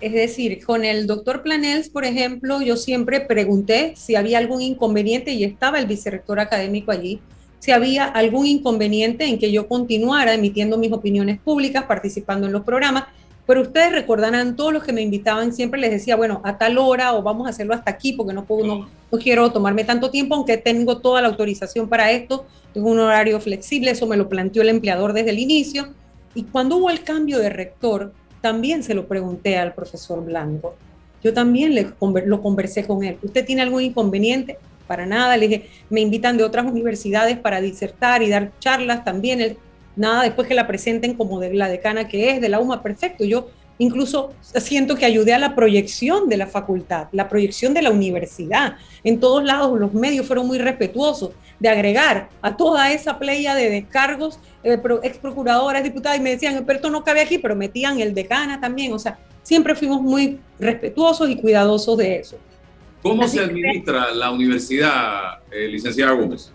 [0.01, 5.31] Es decir, con el doctor Planels, por ejemplo, yo siempre pregunté si había algún inconveniente
[5.31, 7.19] y estaba el vicerrector académico allí,
[7.59, 12.63] si había algún inconveniente en que yo continuara emitiendo mis opiniones públicas, participando en los
[12.63, 13.05] programas
[13.49, 17.15] pero ustedes recordarán, todos los que me invitaban, siempre les decía, bueno, a tal hora
[17.15, 20.57] o vamos a hacerlo hasta aquí porque no, puedo, no, quiero tomarme tanto tiempo, aunque
[20.57, 24.69] tengo toda la autorización para esto, tengo un horario flexible, eso me lo planteó el
[24.69, 25.87] empleador desde el inicio.
[26.35, 30.75] Y cuando hubo el cambio de rector, también se lo pregunté al profesor Blanco.
[31.23, 31.91] Yo también le,
[32.27, 33.17] lo conversé con él.
[33.23, 34.59] ¿Usted tiene algún inconveniente?
[34.85, 35.35] Para nada.
[35.37, 39.41] Le dije, me invitan de otras universidades para disertar y dar charlas también.
[39.41, 39.57] Él
[39.99, 43.25] nada después que la presenten como de la decana que es, de la UMA, perfecto.
[43.25, 47.91] Yo incluso siento que ayudé a la proyección de la facultad, la proyección de la
[47.91, 48.77] universidad.
[49.03, 53.69] En todos lados los medios fueron muy respetuosos de agregar a toda esa playa de
[53.69, 57.99] descargos, eh, ex procuradoras, diputadas, y me decían, pero esto no cabe aquí, pero metían
[57.99, 58.93] el decana también.
[58.93, 62.37] O sea, siempre fuimos muy respetuosos y cuidadosos de eso.
[63.01, 66.51] ¿Cómo se administra la universidad, eh, licenciada Gómez?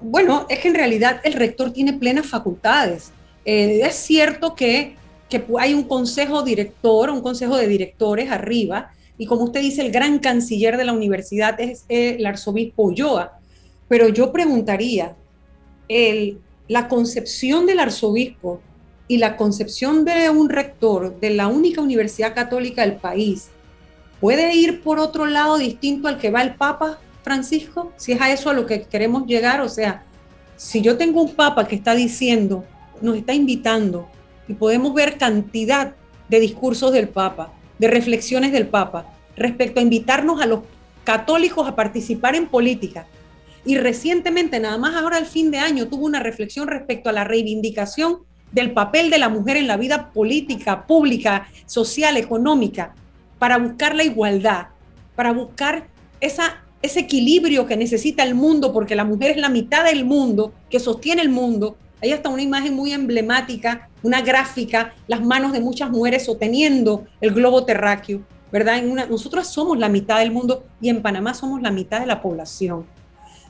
[0.00, 3.12] Bueno, es que en realidad el rector tiene plenas facultades.
[3.44, 4.96] Eh, es cierto que,
[5.58, 10.18] hay un consejo director, un consejo de directores arriba, y como usted dice, el gran
[10.18, 13.38] canciller de la universidad es el arzobispo Ulloa.
[13.88, 15.16] Pero yo preguntaría,
[16.68, 18.60] la concepción del arzobispo
[19.08, 23.48] y la concepción de un rector de la única universidad católica del país,
[24.20, 26.98] ¿puede ir por otro lado distinto al que va el Papa?
[27.22, 30.04] Francisco, si es a eso a lo que queremos llegar, o sea,
[30.56, 32.64] si yo tengo un papa que está diciendo,
[33.00, 34.08] nos está invitando,
[34.48, 35.94] y podemos ver cantidad
[36.28, 39.06] de discursos del papa, de reflexiones del papa,
[39.36, 40.60] respecto a invitarnos a los
[41.04, 43.06] católicos a participar en política.
[43.64, 47.24] Y recientemente, nada más ahora al fin de año, tuvo una reflexión respecto a la
[47.24, 48.18] reivindicación
[48.50, 52.94] del papel de la mujer en la vida política, pública, social, económica,
[53.38, 54.66] para buscar la igualdad,
[55.16, 55.86] para buscar
[56.20, 60.52] esa ese equilibrio que necesita el mundo, porque la mujer es la mitad del mundo,
[60.68, 61.76] que sostiene el mundo.
[62.02, 67.32] Hay hasta una imagen muy emblemática, una gráfica, las manos de muchas mujeres sosteniendo el
[67.32, 68.78] globo terráqueo, ¿verdad?
[68.78, 72.06] En una, nosotras somos la mitad del mundo y en Panamá somos la mitad de
[72.06, 72.84] la población.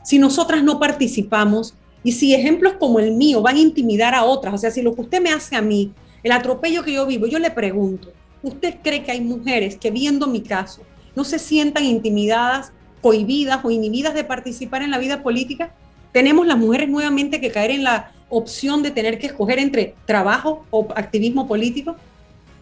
[0.03, 4.53] Si nosotras no participamos y si ejemplos como el mío van a intimidar a otras,
[4.53, 5.93] o sea, si lo que usted me hace a mí,
[6.23, 10.27] el atropello que yo vivo, yo le pregunto, ¿usted cree que hay mujeres que viendo
[10.27, 10.83] mi caso
[11.15, 15.73] no se sientan intimidadas cohibidas o inhibidas de participar en la vida política,
[16.13, 20.65] tenemos las mujeres nuevamente que caer en la opción de tener que escoger entre trabajo
[20.71, 21.97] o activismo político.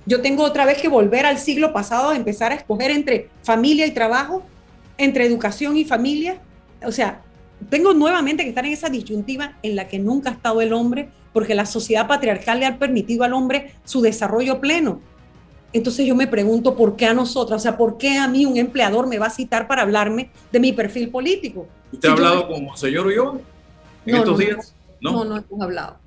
[0.06, 3.86] Yo tengo otra vez que volver al siglo pasado a empezar a escoger entre familia
[3.86, 4.42] y trabajo,
[4.98, 6.38] entre educación y familia.
[6.84, 7.20] O sea,
[7.68, 11.10] tengo nuevamente que estar en esa disyuntiva en la que nunca ha estado el hombre,
[11.32, 15.00] porque la sociedad patriarcal le ha permitido al hombre su desarrollo pleno.
[15.72, 18.56] Entonces yo me pregunto por qué a nosotros, o sea, por qué a mí un
[18.56, 21.66] empleador me va a citar para hablarme de mi perfil político.
[21.92, 23.38] ¿Usted ha hablado con Monseñor Ulloa
[24.06, 24.74] en estos días?
[25.00, 25.98] No, no, no hemos hablado.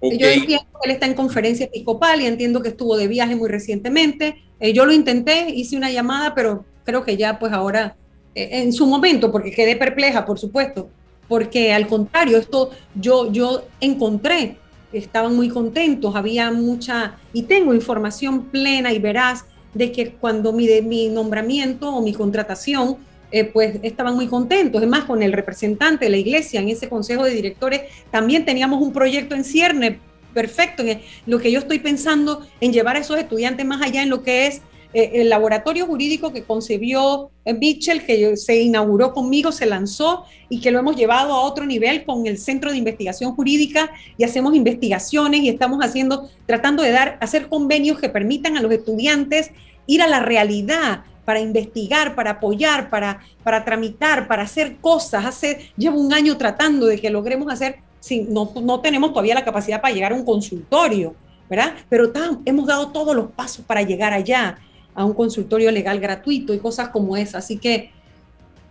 [0.00, 3.48] Yo entiendo que él está en conferencia episcopal y entiendo que estuvo de viaje muy
[3.48, 4.42] recientemente.
[4.60, 7.96] Eh, yo lo intenté, hice una llamada, pero creo que ya pues ahora,
[8.34, 10.88] eh, en su momento, porque quedé perpleja, por supuesto,
[11.28, 14.56] porque al contrario, esto yo, yo encontré
[14.92, 20.68] estaban muy contentos, había mucha, y tengo información plena y veraz de que cuando mi,
[20.82, 22.96] mi nombramiento o mi contratación
[23.30, 24.82] eh, pues estaban muy contentos.
[24.82, 28.80] Es más, con el representante de la iglesia en ese consejo de directores también teníamos
[28.80, 30.00] un proyecto en cierne
[30.32, 30.82] perfecto.
[30.82, 34.22] En lo que yo estoy pensando en llevar a esos estudiantes más allá en lo
[34.22, 34.62] que es
[34.94, 40.70] eh, el laboratorio jurídico que concebió Mitchell, que se inauguró conmigo, se lanzó y que
[40.70, 45.40] lo hemos llevado a otro nivel con el Centro de Investigación Jurídica y hacemos investigaciones
[45.40, 49.50] y estamos haciendo, tratando de dar, hacer convenios que permitan a los estudiantes
[49.86, 55.26] ir a la realidad para investigar, para apoyar, para, para tramitar, para hacer cosas.
[55.26, 59.44] Hace, llevo un año tratando de que logremos hacer, sin, no, no tenemos todavía la
[59.44, 61.14] capacidad para llegar a un consultorio,
[61.50, 61.74] ¿verdad?
[61.90, 62.10] Pero
[62.46, 64.58] hemos dado todos los pasos para llegar allá
[64.98, 67.38] a un consultorio legal gratuito y cosas como esa.
[67.38, 67.92] Así que,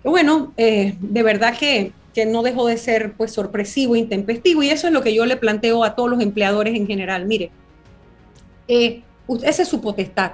[0.03, 4.87] bueno, eh, de verdad que, que, no dejó de ser pues sorpresivo, intempestivo, y eso
[4.87, 7.25] es lo que yo le planteo a todos los empleadores en general.
[7.25, 7.49] Mire,
[8.67, 9.03] eh,
[9.41, 10.33] esa es su potestad,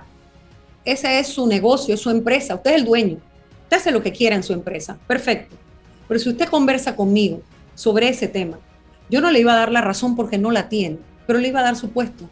[0.84, 3.18] ese es su negocio, su empresa, usted es el dueño,
[3.62, 5.56] usted hace lo que quiera en su empresa, perfecto.
[6.08, 7.44] Pero si usted conversa conmigo
[7.76, 8.58] sobre ese tema,
[9.12, 11.60] yo no le iba a dar la razón porque no la tiene, pero le iba
[11.60, 12.28] a dar su puesto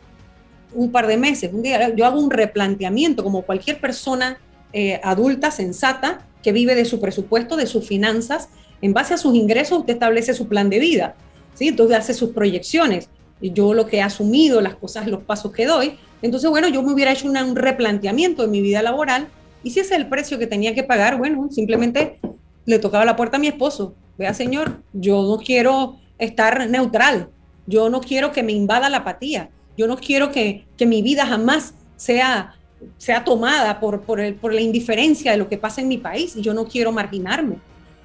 [0.74, 4.38] un par de meses, un día, yo hago un replanteamiento como cualquier persona
[4.74, 8.50] eh, adulta, sensata, que vive de su presupuesto, de sus finanzas,
[8.82, 11.16] en base a sus ingresos usted establece su plan de vida,
[11.54, 11.68] ¿sí?
[11.68, 13.10] Entonces hace sus proyecciones.
[13.40, 15.98] Y yo lo que he asumido, las cosas, los pasos que doy.
[16.22, 19.28] Entonces, bueno, yo me hubiera hecho un replanteamiento de mi vida laboral
[19.64, 22.20] y si ese es el precio que tenía que pagar, bueno, simplemente
[22.66, 23.96] le tocaba la puerta a mi esposo.
[24.18, 27.30] Vea, señor, yo no quiero estar neutral,
[27.66, 31.74] yo no quiero que me invada la apatía yo no quiero que, mi vida jamás
[31.96, 32.56] sea,
[32.98, 36.36] sea tomada por, por, por la indiferencia de lo que pasa en mi país.
[36.36, 37.58] Yo no quiero marginarme.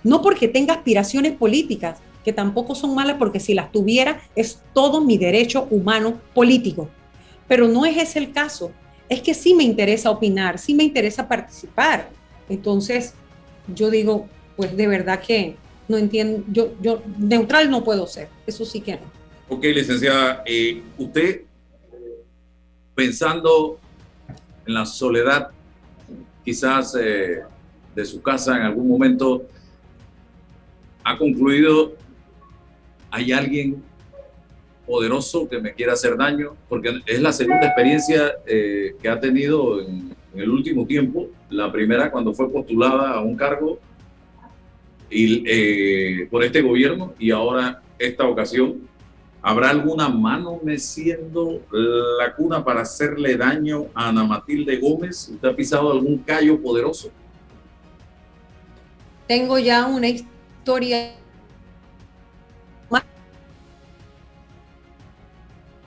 [0.05, 5.01] No porque tenga aspiraciones políticas, que tampoco son malas, porque si las tuviera es todo
[5.01, 6.89] mi derecho humano político.
[7.49, 8.73] Pero no es ese el caso.
[9.09, 12.11] Es que sí me interesa opinar, sí me interesa participar.
[12.49, 13.15] Entonces,
[13.73, 15.57] yo digo, pues de verdad que
[15.89, 19.17] no entiendo, yo, yo neutral no puedo ser, eso sí que no.
[19.49, 21.43] Ok, licenciada, eh, usted
[22.97, 23.79] pensando
[24.67, 25.51] en la soledad
[26.45, 27.43] quizás eh,
[27.95, 29.45] de su casa en algún momento,
[31.05, 31.95] ha concluido,
[33.11, 33.83] hay alguien
[34.87, 39.81] poderoso que me quiera hacer daño, porque es la segunda experiencia eh, que ha tenido
[39.81, 43.79] en, el último tiempo, la primera cuando fue postulada a un cargo
[45.09, 48.83] y, eh, por este gobierno y ahora esta ocasión
[49.49, 55.29] ¿Habrá alguna mano meciendo la cuna para hacerle daño a Ana Matilde Gómez?
[55.29, 57.11] ¿Usted ha pisado algún callo poderoso?
[59.29, 61.15] Tengo ya una historia.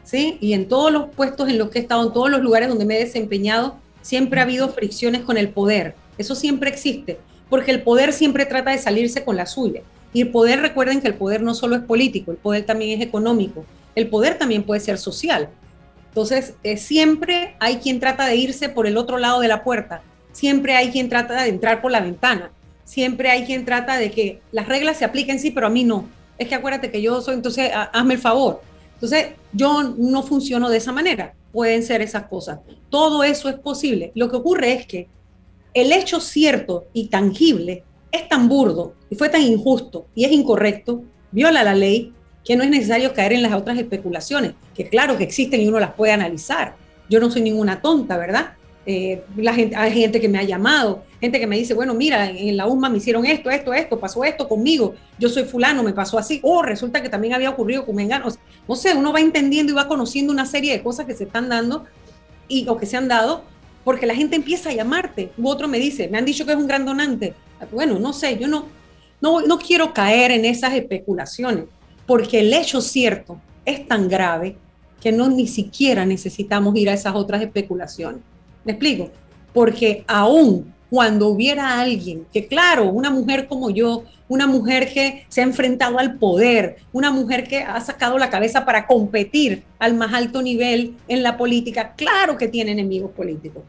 [0.05, 0.37] ¿Sí?
[0.39, 2.85] Y en todos los puestos en los que he estado, en todos los lugares donde
[2.85, 5.95] me he desempeñado, siempre ha habido fricciones con el poder.
[6.17, 7.19] Eso siempre existe,
[7.49, 9.81] porque el poder siempre trata de salirse con la suya.
[10.13, 13.05] Y el poder, recuerden que el poder no solo es político, el poder también es
[13.05, 15.49] económico, el poder también puede ser social.
[16.07, 20.01] Entonces, eh, siempre hay quien trata de irse por el otro lado de la puerta,
[20.31, 22.51] siempre hay quien trata de entrar por la ventana,
[22.83, 26.09] siempre hay quien trata de que las reglas se apliquen, sí, pero a mí no.
[26.39, 28.61] Es que acuérdate que yo soy, entonces hazme el favor.
[28.95, 31.33] Entonces, yo no funciono de esa manera.
[31.51, 32.59] Pueden ser esas cosas.
[32.89, 34.11] Todo eso es posible.
[34.15, 35.07] Lo que ocurre es que
[35.73, 41.03] el hecho cierto y tangible es tan burdo y fue tan injusto y es incorrecto,
[41.31, 45.23] viola la ley, que no es necesario caer en las otras especulaciones, que claro que
[45.23, 46.75] existen y uno las puede analizar.
[47.09, 48.53] Yo no soy ninguna tonta, ¿verdad?
[48.85, 52.29] Eh, la gente, hay gente que me ha llamado, gente que me dice, bueno, mira,
[52.29, 55.93] en la UMA me hicieron esto, esto, esto, pasó esto conmigo, yo soy fulano, me
[55.93, 58.39] pasó así, o oh, resulta que también había ocurrido con Menganos.
[58.67, 61.49] No sé, uno va entendiendo y va conociendo una serie de cosas que se están
[61.49, 61.85] dando
[62.47, 63.43] y, o que se han dado,
[63.83, 65.31] porque la gente empieza a llamarte.
[65.37, 67.35] U otro me dice, me han dicho que es un gran donante,
[67.71, 68.65] bueno, no sé, yo no,
[69.21, 71.65] no, no quiero caer en esas especulaciones,
[72.05, 74.57] porque el hecho cierto es tan grave
[75.01, 78.21] que no ni siquiera necesitamos ir a esas otras especulaciones.
[78.65, 79.10] ¿Me explico?
[79.53, 85.41] Porque aún cuando hubiera alguien que, claro, una mujer como yo, una mujer que se
[85.41, 90.13] ha enfrentado al poder, una mujer que ha sacado la cabeza para competir al más
[90.13, 93.63] alto nivel en la política, claro que tiene enemigos políticos.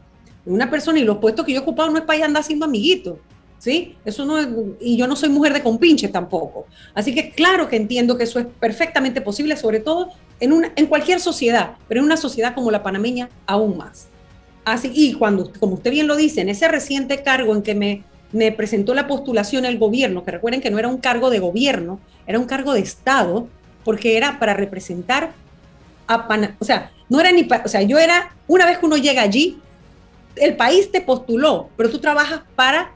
[0.45, 2.65] Una persona y los puestos que yo he ocupado no es para ir andar siendo
[2.65, 3.19] amiguito.
[3.61, 3.95] ¿Sí?
[4.03, 4.37] Eso no
[4.79, 6.65] y yo no soy mujer de compinche tampoco.
[6.95, 10.09] Así que claro que entiendo que eso es perfectamente posible, sobre todo
[10.39, 14.07] en, una, en cualquier sociedad, pero en una sociedad como la panameña aún más.
[14.65, 18.03] Así, y cuando, como usted bien lo dice, en ese reciente cargo en que me,
[18.31, 21.99] me presentó la postulación el gobierno, que recuerden que no era un cargo de gobierno,
[22.25, 23.47] era un cargo de Estado,
[23.83, 25.33] porque era para representar
[26.07, 28.97] a Panamá, o sea, no era ni, o sea, yo era, una vez que uno
[28.97, 29.59] llega allí,
[30.35, 32.93] el país te postuló, pero tú trabajas para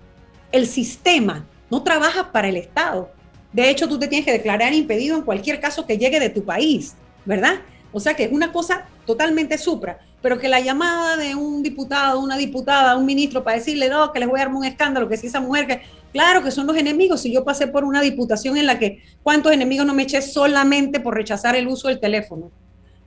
[0.56, 3.12] el sistema no trabaja para el Estado.
[3.52, 6.46] De hecho, tú te tienes que declarar impedido en cualquier caso que llegue de tu
[6.46, 6.96] país,
[7.26, 7.56] ¿verdad?
[7.92, 12.22] O sea que es una cosa totalmente supra, pero que la llamada de un diputado,
[12.22, 15.18] una diputada, un ministro para decirle, no, que les voy a armar un escándalo, que
[15.18, 15.82] si esa mujer, que
[16.14, 19.52] claro que son los enemigos, si yo pasé por una diputación en la que cuántos
[19.52, 22.50] enemigos no me eché solamente por rechazar el uso del teléfono,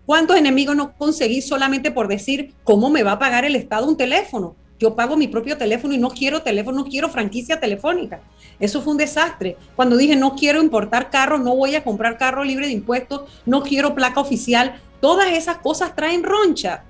[0.05, 3.97] cuántos enemigos no conseguí solamente por decir, ¿cómo me va a pagar el Estado un
[3.97, 4.55] teléfono?
[4.79, 8.21] Yo pago mi propio teléfono y no quiero teléfono, no quiero franquicia telefónica.
[8.61, 9.57] Eso fue un desastre.
[9.75, 13.63] Cuando dije no quiero importar carro, no voy a comprar carro libre de impuestos, no
[13.63, 16.85] quiero placa oficial, todas esas cosas traen roncha.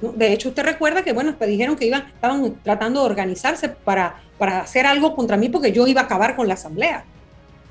[0.00, 4.20] De hecho, usted recuerda que, bueno, te dijeron que iban, estaban tratando de organizarse para,
[4.36, 7.04] para hacer algo contra mí porque yo iba a acabar con la asamblea.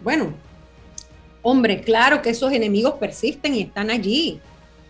[0.02, 0.34] Bueno,
[1.44, 4.40] hombre, claro que esos enemigos persisten y están allí.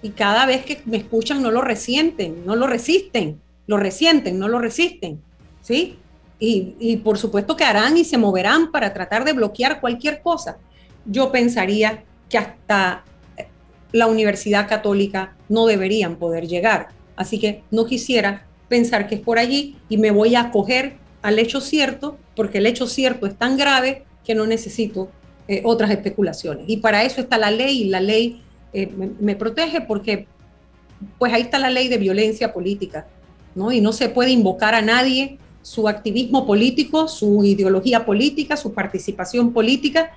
[0.02, 4.48] Y cada vez que me escuchan no lo resienten, no lo resisten lo resienten, no
[4.48, 5.22] lo resisten,
[5.62, 5.98] ¿sí?
[6.38, 10.58] Y, por supuesto que harán y se moverán para tratar de bloquear cualquier cosa.
[11.06, 13.04] Yo pensaría que hasta
[13.38, 13.48] eh,
[13.92, 16.90] la Universidad Católica no deberían poder llegar.
[17.16, 21.40] Así que no quisiera pensar que es por allí y me voy a acoger al
[21.40, 25.10] hecho cierto, porque el hecho cierto es tan grave que no necesito
[25.48, 26.66] eh, otras especulaciones.
[26.68, 28.42] Y para eso está la ley y la ley
[28.74, 30.28] eh, me, me, protege porque
[31.18, 33.08] pues ahí está la ley de violencia política
[33.72, 39.52] y no se puede invocar a nadie su activismo político, su ideología política, su participación
[39.54, 40.12] política,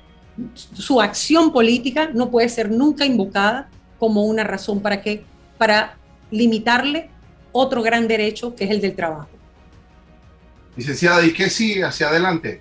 [0.54, 3.68] su acción política no puede ser nunca invocada
[3.98, 5.24] como una razón para que
[5.56, 5.96] para
[6.30, 7.10] limitarle
[7.52, 9.28] otro gran derecho que es el del trabajo.
[10.76, 12.60] Licenciada, ¿y qué sigue hacia adelante?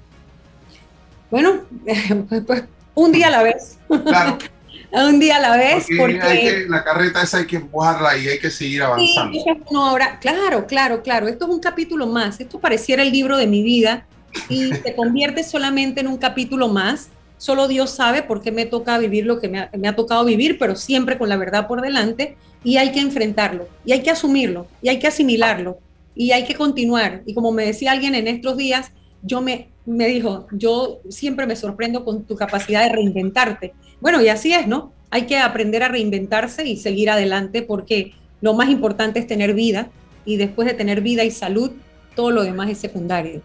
[1.30, 1.62] Bueno,
[2.30, 2.64] pues, pues
[2.96, 3.78] un día a la vez.
[4.06, 4.38] Claro.
[5.06, 5.88] un día a la vez.
[5.98, 9.40] Porque, la carreta esa hay que empujarla y hay que seguir avanzando.
[9.76, 11.28] ahora, claro, claro, claro.
[11.28, 12.40] Esto es un capítulo más.
[12.40, 14.06] Esto pareciera el libro de mi vida
[14.50, 17.10] y se convierte solamente en un capítulo más.
[17.38, 20.26] Solo Dios sabe por qué me toca vivir lo que me ha, me ha tocado
[20.26, 24.10] vivir, pero siempre con la verdad por delante y hay que enfrentarlo y hay que
[24.10, 25.78] asumirlo y hay que asimilarlo
[26.16, 27.22] y hay que continuar.
[27.26, 28.92] Y como me decía alguien en estos días,
[29.22, 33.74] yo me, me dijo, yo siempre me sorprendo con tu capacidad de reinventarte.
[34.00, 34.92] Bueno, y así es, ¿no?
[35.10, 39.90] Hay que aprender a reinventarse y seguir adelante porque lo más importante es tener vida
[40.26, 41.72] y después de tener vida y salud,
[42.16, 43.42] todo lo demás es secundario.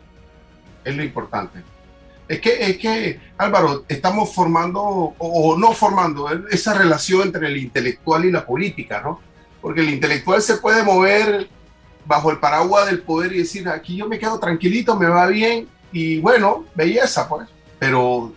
[0.85, 1.61] Es lo importante.
[2.29, 4.83] Es que, es que Álvaro, estamos formando
[5.19, 9.21] o, no formando esa relación entre el intelectual y la política, ¿no?
[9.61, 11.49] Porque el intelectual se puede mover
[12.05, 15.69] bajo el paraguas del poder y decir, aquí yo me quedo tranquilito, me va bien,
[15.93, 17.49] y bueno, belleza, pues.
[17.79, 18.33] Pero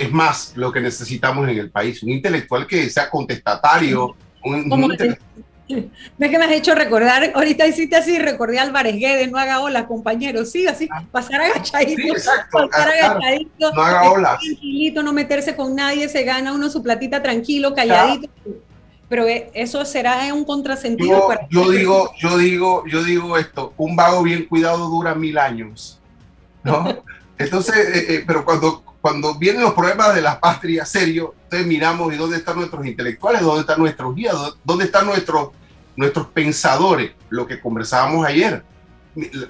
[0.00, 4.14] es más lo que necesitamos en el país, un intelectual que sea contestatario.
[4.44, 4.96] Un, un
[5.68, 7.30] ¿Ves que me has hecho recordar?
[7.34, 10.46] Ahorita hiciste así, recordé a Álvarez Guedes, no haga olas, compañero.
[10.46, 11.04] Sí, así, ah.
[11.12, 12.00] pasar agachadito.
[12.00, 12.68] Sí, exacto.
[12.70, 13.72] Pasar agachadito.
[13.74, 14.38] No haga olas.
[14.40, 18.30] Tranquilito, no meterse con nadie, se gana uno su platita tranquilo, calladito.
[19.10, 21.28] Pero e, eso será un contrasentido.
[21.50, 26.00] Yo, yo digo, yo digo, yo digo esto: un vago bien cuidado dura mil años.
[26.64, 27.02] ¿no?
[27.38, 32.12] Entonces, eh, eh, pero cuando, cuando vienen los problemas de la patria serio, entonces miramos
[32.12, 34.34] y dónde están nuestros intelectuales, dónde están nuestros guías,
[34.64, 35.50] dónde están nuestros,
[35.96, 38.62] nuestros pensadores, lo que conversábamos ayer.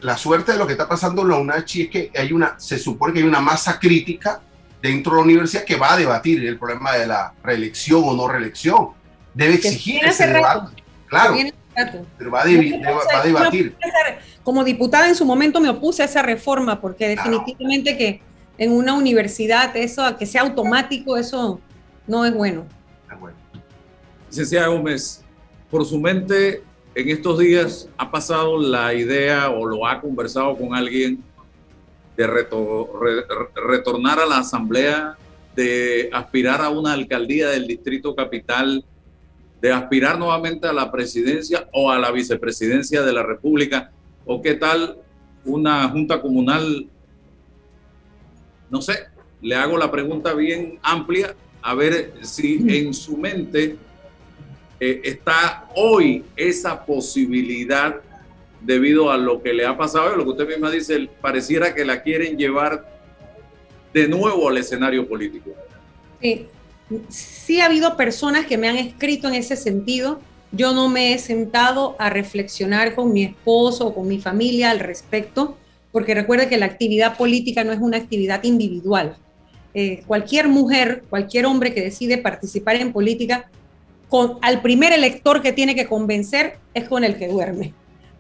[0.01, 2.79] La suerte de lo que está pasando en la UNACHI es que hay una, se
[2.79, 4.41] supone que hay una masa crítica
[4.81, 8.29] dentro de la universidad que va a debatir el problema de la reelección o no
[8.29, 8.91] reelección.
[9.35, 10.83] Debe exigir ese debate.
[11.07, 11.37] Claro.
[12.19, 13.77] Pero va a, debatir.
[14.43, 18.23] Como diputada en su momento me opuse a esa reforma porque definitivamente que
[18.59, 21.61] en una universidad eso, que sea automático, eso
[22.07, 22.67] no es bueno.
[24.29, 25.25] Licenciada Gómez,
[25.71, 26.63] por su mente
[26.95, 31.23] en estos días ha pasado la idea o lo ha conversado con alguien
[32.17, 35.17] de retornar a la asamblea,
[35.55, 38.85] de aspirar a una alcaldía del distrito capital
[39.61, 43.91] de aspirar nuevamente a la presidencia o a la vicepresidencia de la República?
[44.25, 44.99] ¿O qué tal
[45.45, 46.87] una junta comunal?
[48.71, 49.07] No sé,
[49.41, 53.77] le hago la pregunta bien amplia, a ver si en su mente
[54.81, 57.97] eh, está hoy esa posibilidad
[58.61, 62.03] debido a lo que le ha pasado, lo que usted misma dice, pareciera que la
[62.03, 62.99] quieren llevar
[63.93, 65.51] de nuevo al escenario político.
[66.21, 66.47] Sí,
[67.09, 70.21] sí ha habido personas que me han escrito en ese sentido.
[70.53, 74.81] Yo no me he sentado a reflexionar con mi esposo o con mi familia al
[74.81, 75.57] respecto,
[75.93, 79.17] porque recuerde que la actividad política no es una actividad individual.
[79.75, 83.51] Eh, cualquier mujer, cualquier hombre que decide participar en política,
[84.09, 87.75] con, al primer elector que tiene que convencer es con el que duerme.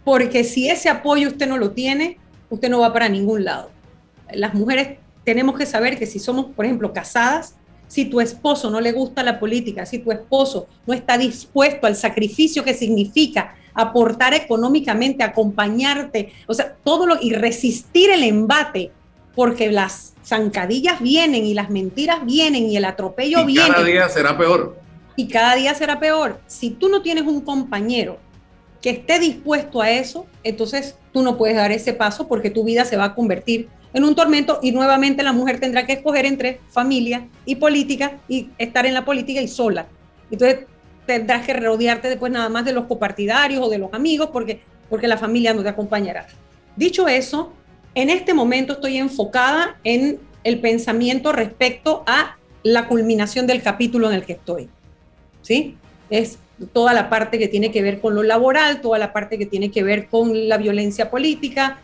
[0.04, 2.18] Porque si ese apoyo usted no lo tiene,
[2.50, 3.70] usted no va para ningún lado.
[4.32, 7.54] las mujeres tenemos que saber que si somos, por ejemplo, casadas,
[7.86, 11.96] si tu esposo no le gusta la política, si tu esposo no está dispuesto al
[11.96, 18.90] sacrificio que significa aportar económicamente, acompañarte, o sea, todo lo y resistir el embate,
[19.34, 23.68] porque las zancadillas vienen y las mentiras vienen y el atropello y viene.
[23.68, 24.76] Cada día será peor.
[25.16, 26.40] Y cada día será peor.
[26.46, 28.18] Si tú no tienes un compañero
[28.80, 32.84] que esté dispuesto a eso, entonces tú no puedes dar ese paso porque tu vida
[32.84, 36.60] se va a convertir en un tormento y nuevamente la mujer tendrá que escoger entre
[36.70, 39.86] familia y política y estar en la política y sola.
[40.30, 40.66] Entonces
[41.08, 45.08] tendrás que rodearte después nada más de los copartidarios o de los amigos porque, porque
[45.08, 46.26] la familia no te acompañará.
[46.76, 47.52] Dicho eso,
[47.94, 54.16] en este momento estoy enfocada en el pensamiento respecto a la culminación del capítulo en
[54.16, 54.68] el que estoy.
[55.40, 55.76] ¿Sí?
[56.10, 56.38] Es
[56.74, 59.70] toda la parte que tiene que ver con lo laboral, toda la parte que tiene
[59.70, 61.78] que ver con la violencia política,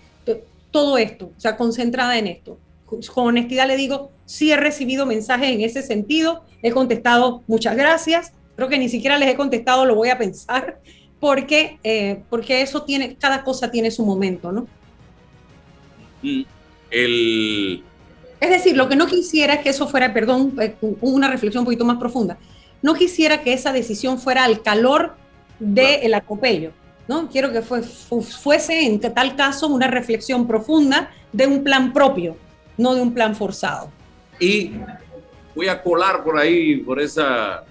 [0.71, 2.59] todo esto, o sea, concentrada en esto.
[2.85, 8.33] Con honestidad le digo, sí he recibido mensajes en ese sentido, he contestado muchas gracias,
[8.57, 10.79] creo que ni siquiera les he contestado, lo voy a pensar,
[11.21, 14.67] porque, eh, porque eso tiene, cada cosa tiene su momento, ¿no?
[16.23, 16.43] Mm,
[16.91, 17.85] el...
[18.41, 21.67] Es decir, lo que no quisiera es que eso fuera, perdón, eh, una reflexión un
[21.67, 22.37] poquito más profunda,
[22.83, 25.15] no quisiera que esa decisión fuera al calor
[25.59, 26.73] del de acopello
[27.09, 27.29] ¿no?
[27.29, 32.37] Quiero que fuese en tal caso una reflexión profunda de un plan propio,
[32.79, 33.91] no de un plan forzado.
[34.41, 34.73] Y
[35.55, 37.65] voy a colar por ahí, por esa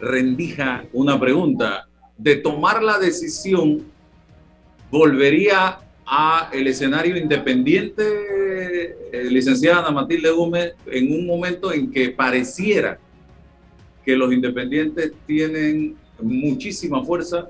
[0.00, 1.88] rendija, una pregunta.
[2.16, 3.84] De tomar la decisión,
[4.90, 8.02] ¿volvería a el escenario independiente,
[9.12, 12.98] eh, licenciada Ana Matilde Gómez, en un momento en que pareciera
[14.04, 17.48] que los independientes tienen muchísima fuerza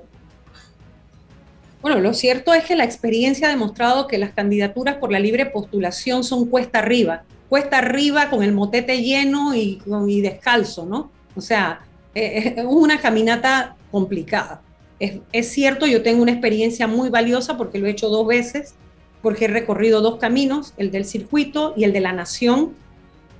[1.81, 5.45] bueno, lo cierto es que la experiencia ha demostrado que las candidaturas por la libre
[5.45, 11.09] postulación son cuesta arriba, cuesta arriba con el motete lleno y, y descalzo, ¿no?
[11.35, 11.81] O sea,
[12.15, 14.61] eh, es una caminata complicada.
[14.99, 18.73] Es, cierto, yo tengo una experiencia muy valiosa porque lo he hecho dos veces,
[19.21, 22.73] porque he recorrido dos caminos, el del circuito y el de la nación,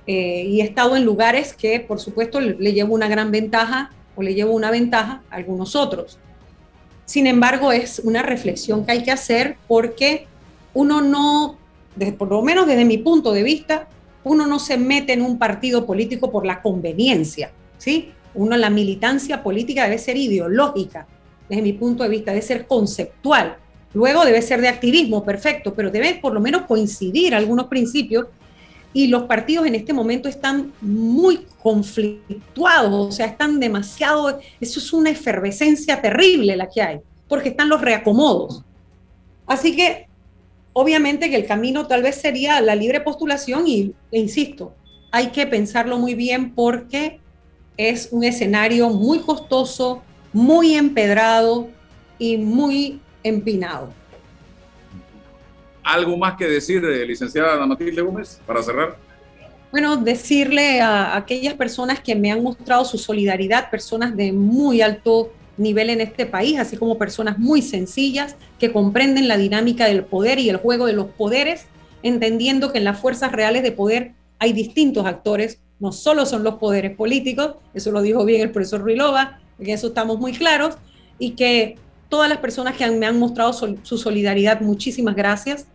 [0.06, 3.90] eh, y he estado en lugares que, por supuesto, le, le llevo una gran ventaja
[4.16, 6.18] o le llevo una ventaja a algunos otros.
[7.04, 10.26] Sin embargo, es una reflexión que hay que hacer porque
[10.74, 11.58] uno no,
[12.18, 13.88] por lo menos desde mi punto de vista,
[14.24, 18.12] uno no se mete en un partido político por la conveniencia, ¿sí?
[18.34, 21.06] Uno, la militancia política debe ser ideológica,
[21.48, 23.56] desde mi punto de vista, debe ser conceptual.
[23.92, 28.26] Luego debe ser de activismo, perfecto, pero debe por lo menos coincidir algunos principios
[28.92, 34.92] y los partidos en este momento están muy conflictuados, o sea, están demasiado, eso es
[34.92, 38.64] una efervescencia terrible la que hay, porque están los reacomodos.
[39.46, 40.06] Así que,
[40.72, 44.74] obviamente que el camino tal vez sería la libre postulación y, e insisto,
[45.12, 47.20] hay que pensarlo muy bien porque
[47.76, 50.02] es un escenario muy costoso,
[50.32, 51.68] muy empedrado
[52.18, 53.92] y muy empinado.
[55.82, 58.96] ¿Algo más que decir, eh, licenciada Ana Matilde Gómez, para cerrar?
[59.72, 65.32] Bueno, decirle a aquellas personas que me han mostrado su solidaridad, personas de muy alto
[65.56, 70.38] nivel en este país, así como personas muy sencillas que comprenden la dinámica del poder
[70.38, 71.66] y el juego de los poderes,
[72.02, 76.54] entendiendo que en las fuerzas reales de poder hay distintos actores, no solo son los
[76.54, 80.76] poderes políticos, eso lo dijo bien el profesor Ruilova, en eso estamos muy claros,
[81.18, 81.76] y que
[82.08, 85.66] todas las personas que me han mostrado su solidaridad, muchísimas gracias,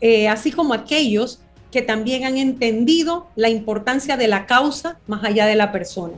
[0.00, 1.40] eh, así como aquellos
[1.70, 6.14] que también han entendido la importancia de la causa más allá de la persona.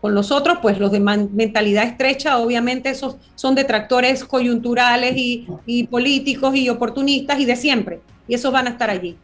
[0.00, 6.56] con los otros, pues los de mentalidad estrecha, obviamente esos son detractores coyunturales y, políticos
[6.56, 9.16] y oportunistas y de siempre, y esos van a estar allí.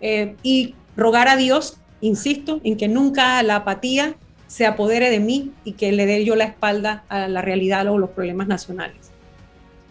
[0.00, 4.14] Eh, y rogar a Dios, insisto, en que nunca la apatía
[4.46, 7.96] se apodere de mí y que le dé yo la espalda a la realidad o
[7.96, 9.10] los problemas nacionales.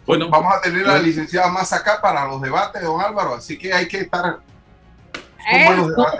[0.06, 3.58] Bueno, vamos a tener a la licenciada más acá para los debates, don Álvaro, así
[3.58, 4.38] que hay que estar.
[5.52, 5.66] Eh,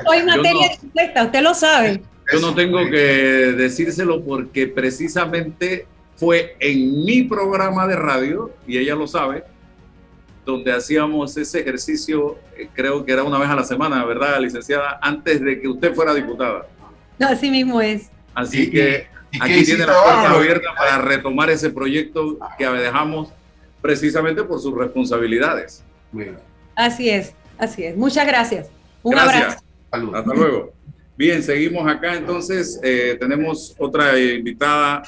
[0.04, 2.02] soy materia dispuesta, usted lo sabe.
[2.32, 5.86] Yo no tengo que decírselo porque precisamente
[6.16, 9.44] fue en mi programa de radio, y ella lo sabe,
[10.44, 14.98] donde hacíamos ese ejercicio, eh, creo que era una vez a la semana, ¿verdad, licenciada?
[15.00, 16.66] Antes de que usted fuera diputada.
[17.18, 18.10] No, así mismo es.
[18.34, 19.06] Así que
[19.40, 23.32] aquí tiene la puerta abierta para retomar ese proyecto que dejamos
[23.80, 25.84] precisamente por sus responsabilidades.
[26.74, 27.96] Así es, así es.
[27.96, 28.68] Muchas gracias.
[29.02, 29.58] Un abrazo.
[29.90, 30.72] Hasta luego.
[31.16, 32.80] Bien, seguimos acá entonces.
[32.82, 35.02] Eh, tenemos otra invitada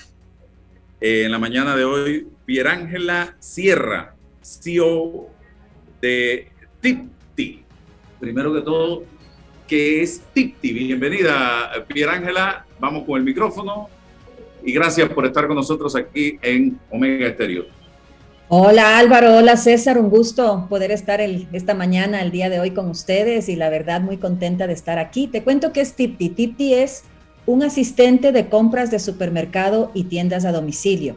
[1.01, 4.14] eh, en la mañana de hoy, Pierángela Sierra,
[4.45, 5.31] CEO
[6.01, 6.49] de
[6.81, 7.65] TIPTI.
[8.21, 9.05] primero que todo,
[9.67, 10.73] ¿qué es Tipti?
[10.73, 11.73] Bienvenida,
[12.11, 12.67] Ángela.
[12.79, 13.89] Vamos con el micrófono
[14.63, 17.65] y gracias por estar con nosotros aquí en Omega Estéreo.
[18.49, 22.73] Hola Álvaro, hola César, un gusto poder estar el, esta mañana, el día de hoy
[22.73, 25.27] con ustedes y la verdad muy contenta de estar aquí.
[25.27, 26.29] Te cuento que es Tipti.
[26.29, 27.05] Tipti es
[27.47, 31.17] un asistente de compras de supermercado y tiendas a domicilio.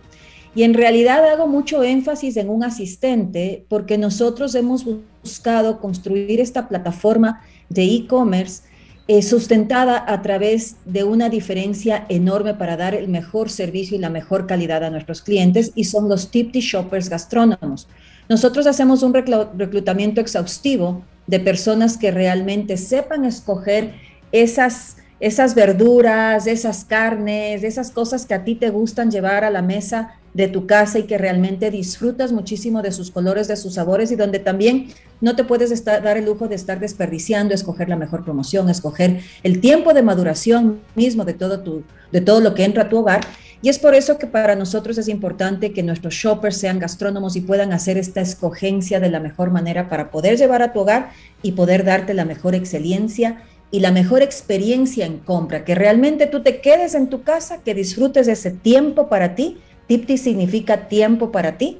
[0.58, 4.84] Y en realidad hago mucho énfasis en un asistente porque nosotros hemos
[5.22, 8.64] buscado construir esta plataforma de e-commerce
[9.08, 14.10] eh, sustentada a través de una diferencia enorme para dar el mejor servicio y la
[14.10, 17.88] mejor calidad a nuestros clientes y son los Tipti Shoppers gastrónomos.
[18.28, 23.94] Nosotros hacemos un reclutamiento exhaustivo de personas que realmente sepan escoger
[24.32, 29.62] esas, esas verduras, esas carnes, esas cosas que a ti te gustan llevar a la
[29.62, 34.12] mesa de tu casa y que realmente disfrutas muchísimo de sus colores, de sus sabores
[34.12, 38.24] y donde también no te puedes dar el lujo de estar desperdiciando, escoger la mejor
[38.24, 41.82] promoción, escoger el tiempo de maduración mismo de todo, tu,
[42.12, 43.22] de todo lo que entra a tu hogar.
[43.64, 47.42] Y es por eso que para nosotros es importante que nuestros shoppers sean gastrónomos y
[47.42, 51.10] puedan hacer esta escogencia de la mejor manera para poder llevar a tu hogar
[51.42, 56.44] y poder darte la mejor excelencia y la mejor experiencia en compra, que realmente tú
[56.44, 59.58] te quedes en tu casa, que disfrutes de ese tiempo para ti
[59.88, 61.80] Tipti significa tiempo para ti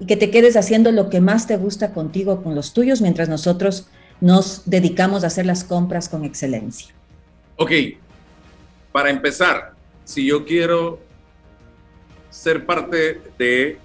[0.00, 3.28] y que te quedes haciendo lo que más te gusta contigo, con los tuyos, mientras
[3.28, 3.88] nosotros
[4.20, 6.94] nos dedicamos a hacer las compras con excelencia.
[7.56, 7.72] Ok,
[8.92, 9.72] para empezar,
[10.04, 11.00] si yo quiero
[12.30, 13.78] ser parte de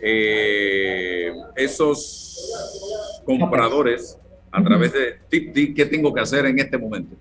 [0.00, 2.38] eh, esos
[3.24, 4.16] compradores
[4.52, 7.16] a través de Tipti, ¿qué tengo que hacer en este momento?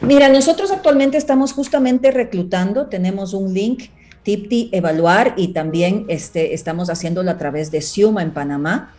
[0.00, 3.84] Mira, nosotros actualmente estamos justamente reclutando, tenemos un link
[4.26, 8.92] TIPTI Evaluar y también este, estamos haciéndolo a través de Siuma en Panamá,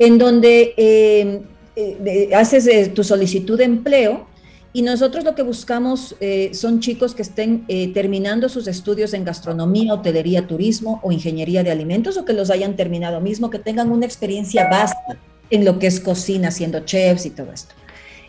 [0.00, 1.40] en donde eh,
[1.76, 4.26] eh, haces eh, tu solicitud de empleo
[4.72, 6.16] y nosotros lo que buscamos
[6.52, 12.16] son chicos que estén terminando sus estudios en gastronomía, hotelería, turismo o ingeniería de alimentos
[12.16, 15.18] o que los hayan terminado mismo, que tengan una experiencia vasta
[15.50, 17.74] en lo que es cocina, siendo chefs y todo esto.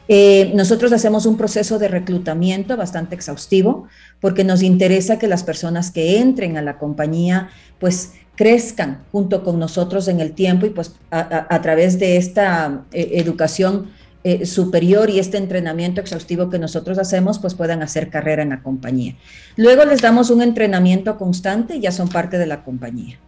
[0.08, 3.88] Eh, nosotros hacemos un proceso de reclutamiento bastante exhaustivo
[4.22, 7.50] porque nos interesa que las personas que entren a la compañía
[7.80, 13.12] pues crezcan junto con nosotros en el tiempo y pues a, través de esta eh,
[13.14, 13.92] educación
[14.24, 18.64] eh, superior y este entrenamiento exhaustivo que nosotros hacemos pues puedan hacer carrera en la
[18.64, 19.16] compañía.
[19.58, 23.20] Luego les damos un entrenamiento constante y ya son parte de la compañía.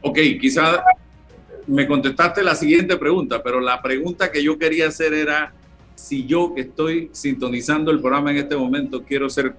[0.00, 0.82] Ok, quizá
[1.66, 5.52] me contestaste la siguiente pregunta, pero la pregunta que yo quería hacer era
[5.94, 9.54] si yo que estoy sintonizando el programa en este momento quiero ser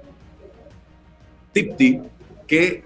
[1.53, 2.01] tipti,
[2.47, 2.83] que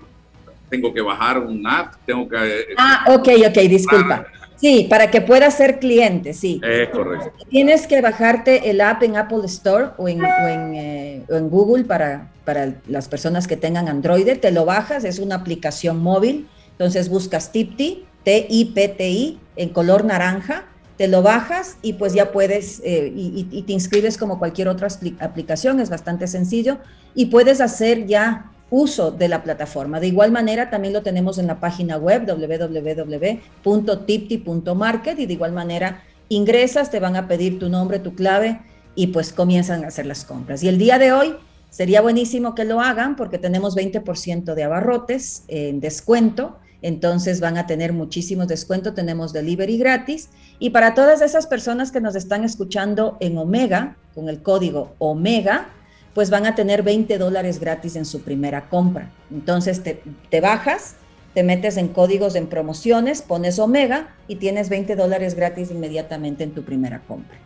[0.69, 2.67] tengo que bajar un app, tengo que...
[2.77, 4.27] Ah, ok, ok, disculpa.
[4.57, 6.59] Sí, para que puedas ser cliente, sí.
[6.63, 7.31] Es correcto.
[7.49, 13.07] Tienes que bajarte el app en Apple Store o en, eh, Google para, para las
[13.07, 14.27] personas que tengan Android.
[14.39, 16.47] Te lo bajas, es una aplicación móvil.
[16.71, 20.65] Entonces buscas Tipti, T-I-P-T-I, en color naranja
[20.97, 24.87] te lo bajas y pues ya puedes, eh, y, te inscribes como cualquier otra
[25.19, 26.79] aplicación, es bastante sencillo,
[27.13, 29.99] y puedes hacer ya uso de la plataforma.
[29.99, 36.03] De igual manera, también lo tenemos en la página web www.tipti.market y de igual manera
[36.29, 38.59] ingresas, te van a pedir tu nombre, tu clave
[38.95, 40.61] y pues comienzan a hacer las compras.
[40.63, 41.35] Y el día de hoy
[41.69, 47.65] sería buenísimo que lo hagan porque tenemos 20% de abarrotes en descuento entonces van a
[47.65, 53.17] tener muchísimos descuentos, tenemos delivery gratis y para todas esas personas que nos están escuchando
[53.19, 55.69] en Omega, con el código Omega,
[56.17, 59.11] pues van a tener 20 dólares gratis en su primera compra.
[59.31, 60.01] Entonces te,
[60.31, 60.95] te bajas,
[61.35, 66.55] te metes en códigos en promociones, pones Omega y tienes 20 dólares gratis inmediatamente en
[66.55, 67.37] tu primera compra.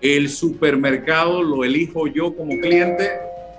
[0.00, 3.08] ¿El supermercado lo elijo yo como cliente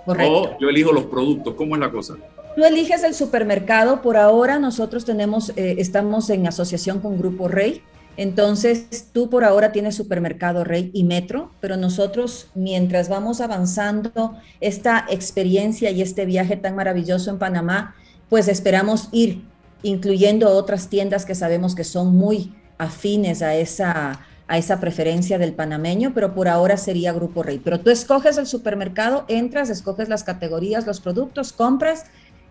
[0.05, 1.53] o yo elijo los productos?
[1.53, 2.15] ¿Cómo es la cosa?
[2.57, 4.01] Tú eliges el supermercado.
[4.01, 7.81] Por ahora nosotros tenemos, eh, estamos en asociación con Grupo Rey.
[8.17, 15.05] Entonces, tú por ahora tienes supermercado Rey y Metro, pero nosotros, mientras vamos avanzando esta
[15.09, 17.95] experiencia y este viaje tan maravilloso en Panamá,
[18.27, 19.43] pues esperamos ir
[19.83, 25.53] incluyendo otras tiendas que sabemos que son muy afines a esa, a esa preferencia del
[25.53, 27.61] panameño, pero por ahora sería Grupo Rey.
[27.63, 32.05] Pero tú escoges el supermercado, entras, escoges las categorías, los productos, compras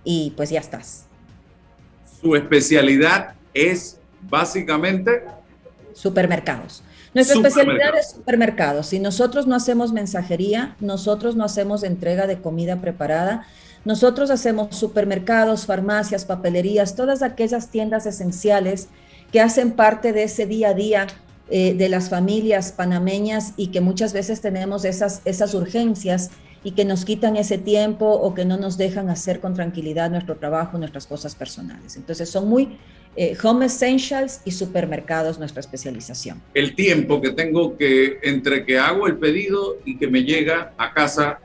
[0.05, 1.07] y pues ya estás.
[2.21, 3.99] Su especialidad es
[4.29, 5.25] básicamente
[5.97, 6.83] supermercados.
[7.15, 8.89] Nuestra especialidad es supermercados.
[8.89, 13.47] Si nosotros no hacemos mensajería, nosotros no hacemos entrega de comida preparada,
[13.87, 18.89] nosotros hacemos supermercados, farmacias, papelerías, todas aquellas tiendas esenciales
[19.33, 21.07] que hacen parte de ese día a día
[21.49, 26.31] eh, de las familias panameñas y que muchas veces tenemos esas, esas urgencias
[26.67, 30.35] y que nos quitan ese tiempo o que no nos dejan hacer con tranquilidad nuestro
[30.35, 31.95] trabajo, nuestras cosas personales.
[31.95, 32.77] Entonces son muy
[33.15, 36.43] eh, home essentials y supermercados nuestra especialización.
[36.55, 40.93] El tiempo que tengo que entre que hago el pedido y que me llega a
[40.93, 41.39] casa.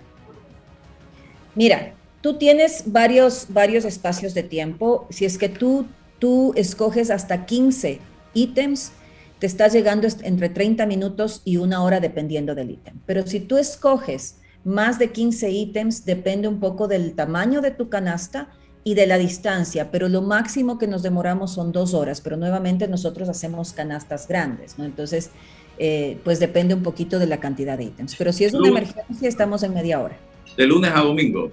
[1.54, 5.06] Mira, tú tienes varios, varios espacios de tiempo.
[5.12, 5.86] Si es que tú,
[6.18, 8.00] tú escoges hasta 15
[8.34, 8.92] ítems,
[9.38, 12.96] te está llegando entre 30 minutos y una hora dependiendo del ítem.
[13.06, 17.90] Pero si tú escoges más de 15 ítems, depende un poco del tamaño de tu
[17.90, 18.50] canasta
[18.84, 22.88] y de la distancia, pero lo máximo que nos demoramos son dos horas, pero nuevamente
[22.88, 24.86] nosotros hacemos canastas grandes, ¿no?
[24.86, 25.30] Entonces,
[25.78, 28.16] eh, pues depende un poquito de la cantidad de ítems.
[28.16, 30.18] Pero si es una emergencia, estamos en media hora.
[30.58, 31.52] De lunes a domingo.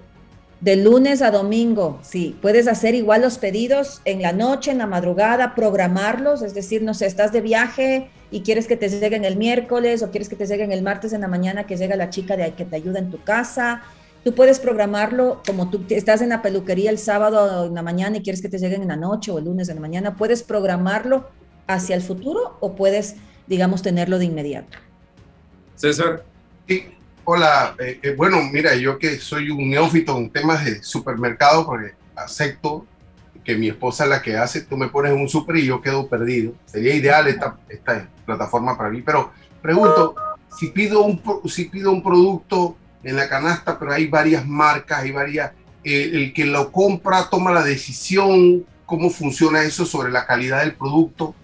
[0.61, 2.37] De lunes a domingo, sí.
[2.41, 6.93] Puedes hacer igual los pedidos en la noche, en la madrugada, programarlos, es decir, no
[6.93, 10.45] sé, estás de viaje y quieres que te lleguen el miércoles o quieres que te
[10.45, 13.09] lleguen el martes en la mañana que llega la chica de que te ayuda en
[13.09, 13.83] tu casa.
[14.25, 18.21] Tú puedes programarlo como tú estás en la peluquería el sábado en la mañana y
[18.21, 20.17] quieres que te lleguen en la noche o el lunes en la mañana.
[20.17, 21.29] Puedes programarlo
[21.67, 23.15] hacia el futuro o puedes,
[23.47, 24.77] digamos, tenerlo de inmediato.
[25.75, 26.25] César.
[26.67, 26.83] Sí,
[27.31, 31.93] Hola, eh, eh, bueno, mira, yo que soy un neófito en temas de supermercado, porque
[32.15, 32.87] acepto
[33.43, 36.07] que mi esposa es la que hace, tú me pones un super y yo quedo
[36.07, 36.53] perdido.
[36.65, 37.55] Sería ideal esta,
[38.25, 40.15] plataforma para mí, pero pregunto,
[40.57, 45.11] si pido, un, si pido un producto en la canasta, pero hay varias marcas, hay
[45.11, 45.51] varias,
[45.83, 50.73] eh, el que lo compra toma la decisión, cómo funciona eso sobre la calidad del
[50.73, 51.35] producto,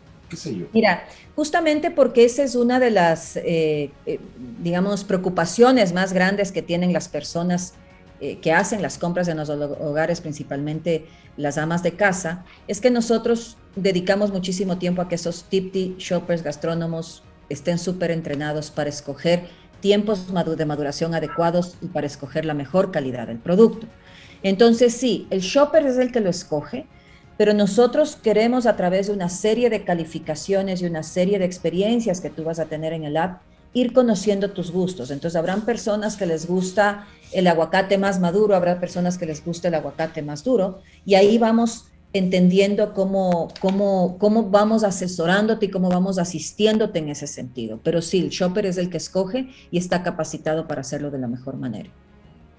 [0.74, 1.06] Mira,
[1.36, 4.20] justamente porque esa es una de las, eh, eh,
[4.62, 7.74] digamos, preocupaciones más grandes que tienen las personas
[8.22, 11.06] eh, que hacen las compras en los hogares, principalmente
[11.36, 16.42] las amas de casa, es que nosotros dedicamos muchísimo tiempo a que esos tipti shoppers
[16.42, 19.50] gastrónomos estén súper entrenados para escoger
[19.82, 23.86] tiempos de maduración adecuados y para escoger la mejor calidad del producto.
[24.44, 26.88] Entonces, sí, el shopper es el que lo escoge,
[27.38, 32.22] pero nosotros queremos a través de una serie de calificaciones y una serie de experiencias
[32.22, 33.42] que tú vas a tener en el app,
[33.74, 35.12] ir conociendo tus gustos.
[35.12, 39.68] Entonces habrán personas que les gusta el aguacate más maduro, habrá personas que les gusta
[39.68, 45.90] el aguacate más duro, y ahí vamos entendiendo cómo, cómo, cómo vamos asesorándote y cómo
[45.90, 47.82] vamos asistiéndote en ese sentido.
[47.84, 51.28] Pero sí, el shopper es el que escoge y está capacitado para hacerlo de la
[51.28, 51.90] mejor manera.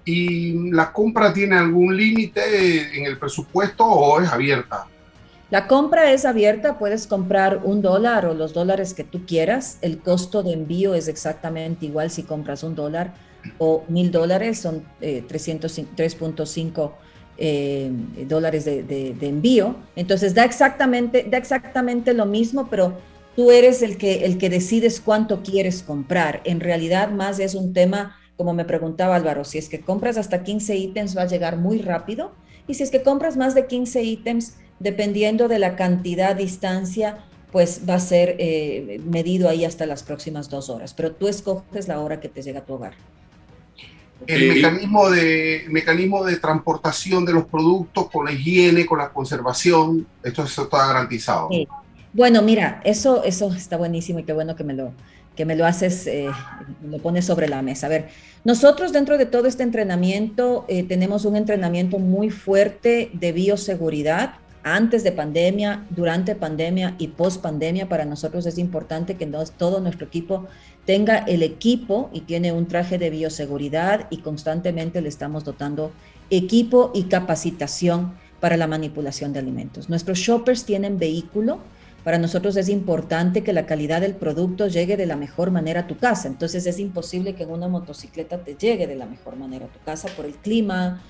[0.07, 4.87] ¿Y la compra tiene algún límite en el presupuesto o es abierta?
[5.49, 9.79] La compra es abierta, puedes comprar un dólar o los dólares que tú quieras.
[9.81, 13.15] El costo de envío es exactamente igual si compras un dólar
[13.57, 16.91] o mil dólares, son eh, 3.5
[17.37, 17.91] eh,
[18.27, 19.75] dólares de, de, envío.
[19.97, 22.97] Entonces da exactamente, da exactamente lo mismo, pero
[23.35, 26.39] tú eres el que, el que decides cuánto quieres comprar.
[26.45, 30.43] En realidad más es un tema como me preguntaba Álvaro, si es que compras hasta
[30.43, 32.31] 15 ítems va a llegar muy rápido
[32.67, 37.81] y si es que compras más de 15 ítems, dependiendo de la cantidad, distancia, pues
[37.89, 41.99] va a ser eh, medido ahí hasta las próximas dos horas, pero tú escoges la
[41.99, 42.93] hora que te llega a tu hogar.
[44.25, 50.07] El mecanismo de, mecanismo de transportación de los productos con la higiene, con la conservación,
[50.23, 51.49] esto, está garantizado.
[52.13, 54.91] Bueno, mira, eso, eso está buenísimo y qué bueno que me lo,
[55.37, 56.27] que me lo haces, eh,
[56.83, 57.85] lo pones sobre la mesa.
[57.85, 58.09] A ver,
[58.43, 64.33] nosotros dentro de todo este entrenamiento eh, tenemos un entrenamiento muy fuerte de bioseguridad
[64.63, 67.87] antes de pandemia, durante pandemia y post pandemia.
[67.87, 69.27] Para nosotros es importante que
[69.57, 70.47] todo nuestro equipo
[70.85, 75.91] tenga el equipo y tiene un traje de bioseguridad y constantemente le estamos dotando
[76.29, 79.87] equipo y capacitación para la manipulación de alimentos.
[79.87, 81.59] Nuestros shoppers tienen vehículo
[82.07, 85.87] para nosotros es importante que la calidad del producto llegue de la mejor manera a
[85.87, 86.29] tu casa.
[86.29, 90.07] Entonces es imposible que una motocicleta te llegue de la mejor manera a tu casa
[90.15, 91.03] por el clima,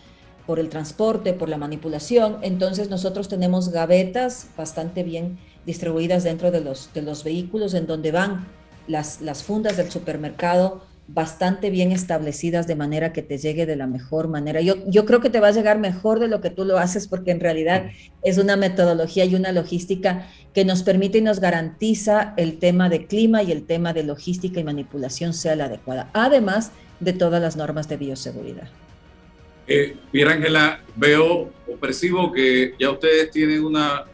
[0.47, 2.39] por el transporte, por la manipulación.
[2.41, 5.37] Entonces nosotros tenemos gavetas bastante bien
[5.67, 8.47] distribuidas dentro de los, de los vehículos en donde van
[8.87, 13.87] las, las fundas del supermercado bastante bien establecidas de manera que te llegue de la
[13.87, 14.61] mejor manera.
[14.61, 17.07] Yo, yo creo que te va a llegar mejor de lo que tú lo haces
[17.07, 17.91] porque en realidad
[18.23, 23.07] es una metodología y una logística que nos permite y nos garantiza el tema de
[23.07, 27.55] clima y el tema de logística y manipulación sea la adecuada, además de todas las
[27.55, 28.67] normas de bioseguridad.
[29.67, 29.95] Eh,
[30.25, 34.05] Ángela, veo o percibo que ya ustedes tienen una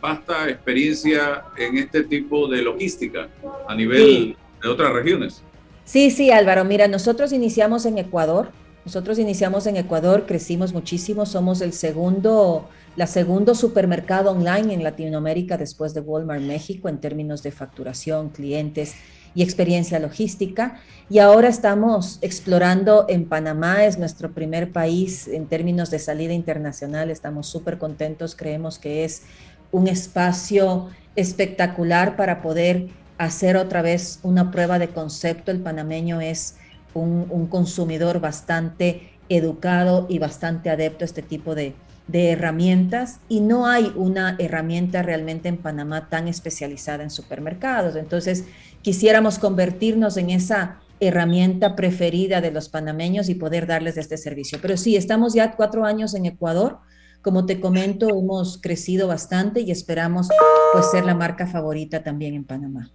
[0.00, 3.28] vasta experiencia en este tipo de logística
[3.68, 5.42] a nivel de otras regiones.
[5.84, 6.64] Sí, sí, Álvaro.
[6.64, 8.52] Mira, nosotros iniciamos en Ecuador
[8.84, 15.56] Nosotros iniciamos en Ecuador, crecimos muchísimo, somos el segundo, la segundo supermercado online en Latinoamérica
[15.56, 18.96] después de Walmart México en términos de facturación, clientes
[19.36, 20.80] y experiencia logística.
[21.08, 27.08] Y ahora estamos explorando en Panamá, es nuestro primer país en términos de salida internacional.
[27.08, 29.22] Estamos súper contentos, creemos que es
[29.70, 32.88] un espacio espectacular para poder
[33.24, 35.50] hacer otra vez una prueba de concepto.
[35.50, 36.56] El panameño es
[36.92, 41.74] un, consumidor bastante educado y bastante adepto a este tipo de,
[42.12, 47.96] herramientas y no hay una herramienta realmente en Panamá tan especializada en supermercados.
[47.96, 48.44] Entonces,
[48.82, 54.58] quisiéramos convertirnos en esa herramienta preferida de los panameños y poder darles este servicio.
[54.60, 56.80] Pero sí, estamos ya cuatro años en Ecuador.
[57.22, 60.28] Como te comento, hemos crecido bastante y esperamos
[60.74, 62.90] pues ser la marca favorita también en Panamá.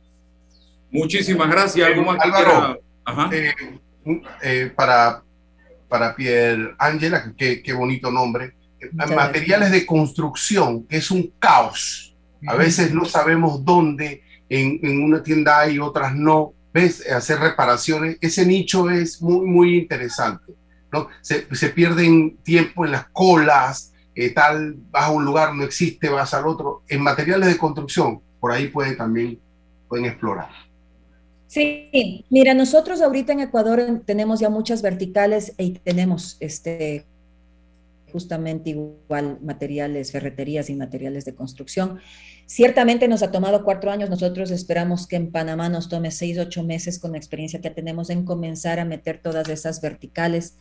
[0.91, 1.89] Muchísimas gracias.
[2.19, 2.79] Álvaro,
[3.31, 3.53] eh,
[4.41, 5.23] eh, para,
[5.87, 8.55] para Pierre Ángela, qué, bonito nombre.
[8.93, 12.15] Materiales de construcción, que es un caos.
[12.47, 16.53] A veces no sabemos dónde, en, en, una tienda hay, otras no.
[16.73, 17.09] ¿Ves?
[17.09, 18.17] Hacer reparaciones.
[18.21, 20.53] Ese nicho es muy, muy interesante.
[20.91, 21.07] ¿no?
[21.21, 26.09] Se, se pierden tiempo en las colas, eh, tal, vas a un lugar, no existe,
[26.09, 26.83] vas al otro.
[26.87, 29.39] En materiales de construcción, por ahí pueden también
[29.87, 30.49] pueden explorar.
[31.47, 37.05] Sí, mira, nosotros ahorita en Ecuador tenemos ya muchas verticales y tenemos este
[38.11, 41.99] justamente igual materiales, ferreterías y materiales de construcción.
[42.45, 46.63] Ciertamente nos ha tomado cuatro años, nosotros esperamos que en Panamá nos tome seis, ocho
[46.63, 50.57] meses con la experiencia que tenemos en comenzar a meter todas esas verticales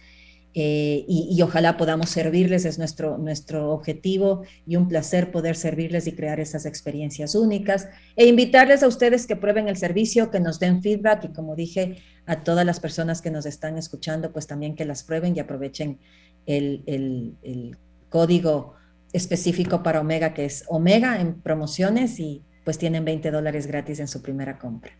[0.59, 6.12] eh, y, ojalá podamos servirles, es nuestro, nuestro objetivo y un placer poder servirles y
[6.12, 10.80] crear esas experiencias únicas e invitarles a ustedes que prueben el servicio, que nos den
[10.82, 14.86] feedback y como dije a todas las personas que nos están escuchando, pues también que
[14.86, 15.98] las prueben y aprovechen
[16.46, 17.76] el, el
[18.09, 18.76] código
[19.12, 24.09] específico para Omega, que es Omega en promociones y pues tienen 20 dólares gratis en
[24.09, 24.96] su primera compra.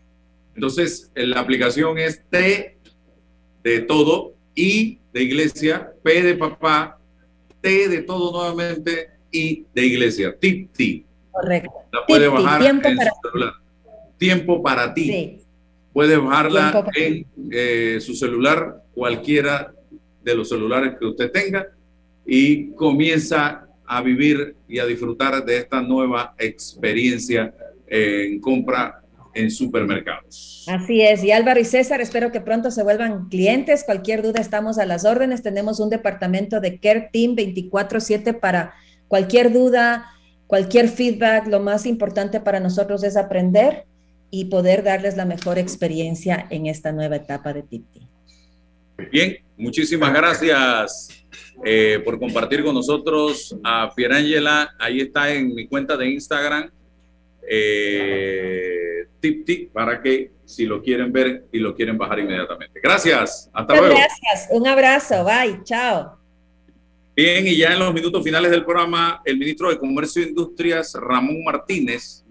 [0.53, 2.77] Entonces, la aplicación es T
[3.63, 6.99] de todo y de iglesia, P de papá,
[7.59, 10.37] T de todo nuevamente y de iglesia.
[10.37, 11.03] Tipti.
[11.31, 11.71] Correcto.
[11.91, 13.53] La puede bajar tiempo en para su celular.
[14.17, 15.03] Tiempo para ti.
[15.03, 15.37] Sí.
[15.91, 19.73] Puede bajarla en eh, su celular, cualquiera
[20.23, 21.67] de los celulares que usted tenga,
[22.23, 27.55] y comienza a vivir y a disfrutar de esta nueva experiencia
[27.87, 29.01] en compra
[29.37, 30.65] en supermercados.
[30.67, 33.83] Así es, y Álvaro y César, espero que pronto se vuelvan clientes.
[33.83, 35.43] Cualquier duda, estamos a las órdenes.
[35.43, 38.73] Tenemos un departamento de Care Team 24/7 para
[39.07, 40.05] cualquier duda,
[40.47, 41.47] cualquier feedback.
[41.47, 43.85] Lo más importante para nosotros es aprender
[44.29, 48.07] y poder darles la mejor experiencia en esta nueva etapa de Tipti.
[49.11, 51.09] Bien, muchísimas gracias
[51.63, 54.75] eh, por compartir con nosotros a Pierangela.
[54.79, 56.69] Ahí está en mi cuenta de Instagram.
[57.49, 62.79] Eh, tip tip para que si lo quieren ver y lo quieren bajar inmediatamente.
[62.81, 63.95] Gracias, hasta luego.
[63.95, 66.17] Gracias, un abrazo, bye, chao.
[67.15, 70.93] Bien, y ya en los minutos finales del programa, el ministro de Comercio e Industrias,
[70.93, 72.23] Ramón Martínez,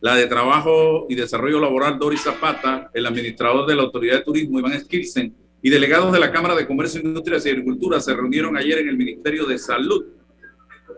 [0.00, 4.58] la de Trabajo y Desarrollo Laboral, Doris Zapata, el administrador de la Autoridad de Turismo,
[4.58, 8.80] Iván Skilsen, y delegados de la Cámara de Comercio, Industrias y Agricultura se reunieron ayer
[8.80, 10.04] en el Ministerio de Salud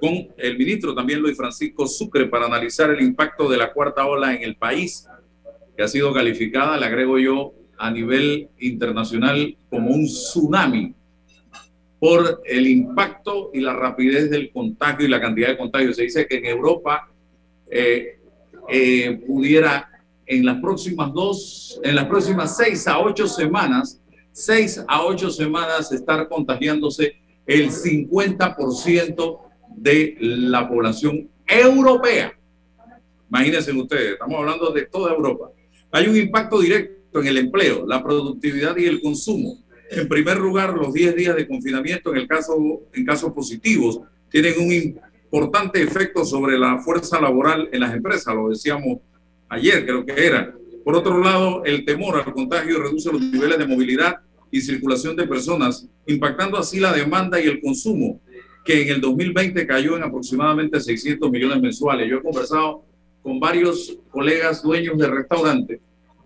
[0.01, 4.34] con el ministro también Luis Francisco Sucre para analizar el impacto de la cuarta ola
[4.34, 5.07] en el país
[5.77, 10.95] que ha sido calificada, le agrego yo, a nivel internacional como un tsunami
[11.99, 15.97] por el impacto y la rapidez del contagio y la cantidad de contagios.
[15.97, 17.11] Se dice que en Europa
[17.70, 18.18] eh,
[18.68, 19.91] eh, pudiera
[20.27, 24.01] en las próximas dos, en las próximas seis a ocho semanas,
[24.33, 27.16] seis a ocho semanas estar contagiándose
[27.47, 29.41] el 50%
[29.77, 32.33] de la población europea.
[33.29, 35.51] Imagínense ustedes, estamos hablando de toda Europa.
[35.97, 39.64] Hay un impacto directo en el empleo, la productividad y el consumo.
[39.90, 44.61] En primer lugar, los 10 días de confinamiento, en el caso, en casos positivos, tienen
[44.61, 48.99] un importante efecto sobre la fuerza laboral en las empresas, lo decíamos
[49.49, 50.55] ayer, creo que era.
[50.84, 54.16] Por otro lado, el temor al contagio reduce los niveles de movilidad
[54.51, 58.20] y circulación de personas, impactando así la demanda y el consumo,
[58.66, 62.07] que en el 2020 cayó en aproximadamente 600 millones mensuales.
[62.11, 62.84] Yo he conversado
[63.27, 65.81] con varios colegas dueños de restaurantes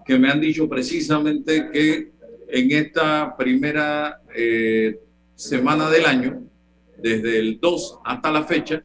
[0.04, 2.10] que me han dicho precisamente que
[2.46, 5.00] en esta primera eh,
[5.34, 6.42] semana del año,
[6.98, 8.84] desde el 2 hasta la fecha,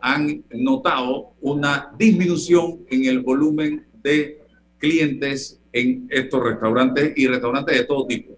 [0.00, 4.40] han notado una disminución en el volumen de
[4.78, 8.36] clientes en estos restaurantes y restaurantes de todo tipo.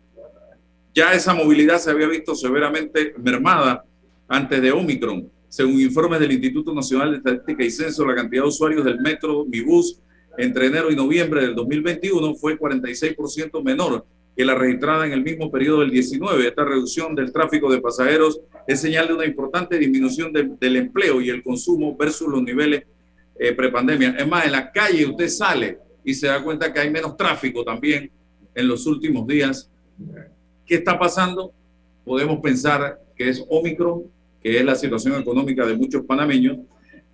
[0.95, 3.87] Ya esa movilidad se había visto severamente mermada
[4.29, 5.31] antes de Omicron.
[5.55, 9.45] Según informes del Instituto Nacional de Estadística y Censo, la cantidad de usuarios del metro,
[9.45, 10.01] mi bus,
[10.37, 14.05] entre enero y noviembre del 2021 fue 46% menor
[14.37, 16.49] que la registrada en el mismo periodo del 19.
[16.49, 21.29] Esta reducción del tráfico de pasajeros es señal de una importante disminución del empleo y
[21.29, 22.83] el consumo versus los niveles
[23.39, 24.17] eh, prepandemia.
[24.19, 27.63] Es más, en la calle usted sale y se da cuenta que hay menos tráfico
[27.63, 28.11] también
[28.57, 29.71] en los últimos días.
[30.67, 31.53] ¿Qué está pasando?
[32.05, 34.13] Podemos pensar que es Omicron,
[34.45, 36.59] que es la situación económica de muchos panameños,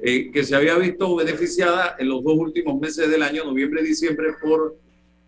[0.01, 3.87] eh, que se había visto beneficiada en los dos últimos meses del año, noviembre y
[3.87, 4.77] diciembre, por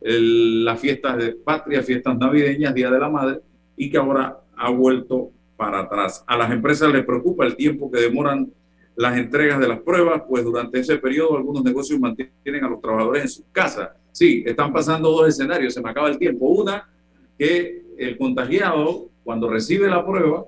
[0.05, 3.39] las fiestas de patria, fiestas navideñas, Día de la Madre,
[3.77, 6.25] y que ahora ha vuelto para atrás.
[6.27, 8.53] A las empresas les preocupa el tiempo que demoran
[8.97, 13.23] las entregas de las pruebas, pues durante ese periodo algunos negocios mantienen a los trabajadores
[13.23, 13.91] en sus casas.
[14.11, 16.47] Sí, están pasando dos escenarios, se me acaba el tiempo.
[16.47, 16.91] Una,
[17.39, 20.47] que el contagiado, cuando recibe la prueba,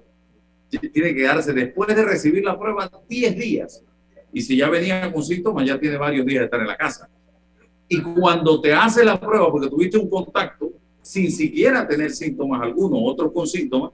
[0.79, 3.83] tiene que quedarse después de recibir la prueba 10 días.
[4.33, 7.09] Y si ya venía con síntomas, ya tiene varios días de estar en la casa.
[7.89, 10.73] Y cuando te hace la prueba, porque tuviste un contacto,
[11.03, 13.93] sin siquiera tener síntomas algunos, otros con síntomas,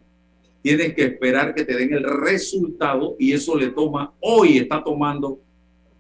[0.63, 5.41] tienes que esperar que te den el resultado y eso le toma, hoy está tomando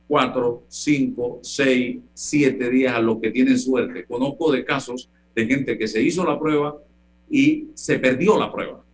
[0.06, 4.04] cuatro, cinco, seis, siete días a los que tienen suerte.
[4.04, 6.76] Conozco de casos de gente que se hizo la prueba
[7.28, 8.84] y se perdió la prueba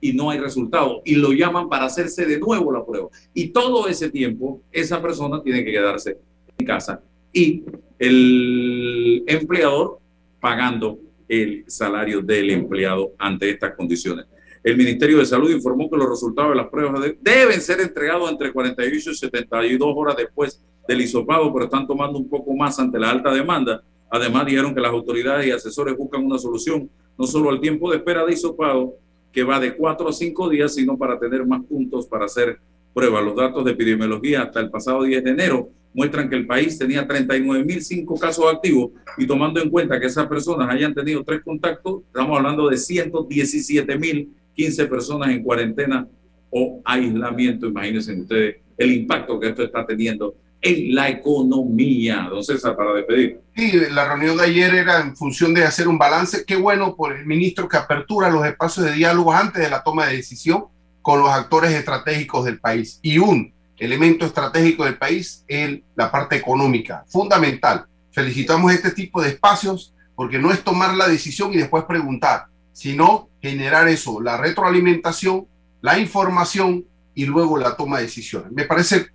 [0.00, 3.08] y no hay resultado y lo llaman para hacerse de nuevo la prueba.
[3.34, 6.18] Y todo ese tiempo esa persona tiene que quedarse
[6.56, 7.00] en casa
[7.32, 7.64] y
[7.98, 9.98] el empleador
[10.40, 14.26] pagando el salario del empleado ante estas condiciones.
[14.62, 18.52] El Ministerio de Salud informó que los resultados de las pruebas deben ser entregados entre
[18.52, 23.10] 48 y 72 horas después del hisopado, pero están tomando un poco más ante la
[23.10, 23.82] alta demanda.
[24.10, 27.98] Además, dijeron que las autoridades y asesores buscan una solución no solo al tiempo de
[27.98, 28.94] espera de hisopado,
[29.38, 32.58] que va de 4 a 5 días, sino para tener más puntos para hacer
[32.92, 33.24] pruebas.
[33.24, 37.06] Los datos de epidemiología hasta el pasado 10 de enero muestran que el país tenía
[37.06, 42.36] 39.005 casos activos y tomando en cuenta que esas personas hayan tenido tres contactos, estamos
[42.36, 46.08] hablando de 117.015 personas en cuarentena
[46.50, 47.68] o aislamiento.
[47.68, 52.28] Imagínense ustedes el impacto que esto está teniendo en la economía.
[52.30, 53.40] Don César, para despedir.
[53.56, 56.44] Sí, la reunión de ayer era en función de hacer un balance.
[56.44, 60.06] Qué bueno por el ministro que apertura los espacios de diálogo antes de la toma
[60.06, 60.66] de decisión
[61.02, 62.98] con los actores estratégicos del país.
[63.02, 67.86] Y un elemento estratégico del país es la parte económica, fundamental.
[68.10, 73.28] Felicitamos este tipo de espacios porque no es tomar la decisión y después preguntar, sino
[73.40, 75.46] generar eso, la retroalimentación,
[75.80, 76.84] la información
[77.14, 78.50] y luego la toma de decisiones.
[78.50, 79.06] Me parece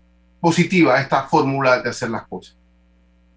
[0.44, 2.58] positiva esta fórmula de hacer las cosas.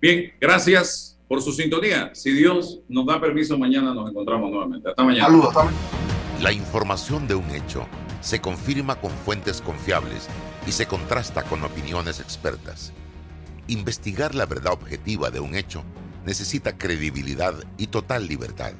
[0.01, 2.11] Bien, gracias por su sintonía.
[2.13, 4.91] Si Dios nos da permiso, mañana nos encontramos nuevamente.
[4.91, 5.27] Hasta mañana.
[5.27, 5.55] Saludos.
[6.43, 7.87] La información de un hecho
[8.21, 10.27] se confirma con fuentes confiables
[10.67, 12.93] y se contrasta con opiniones expertas.
[13.69, 15.85] Investigar la verdad objetiva de un hecho
[16.25, 18.73] necesita credibilidad y total libertad.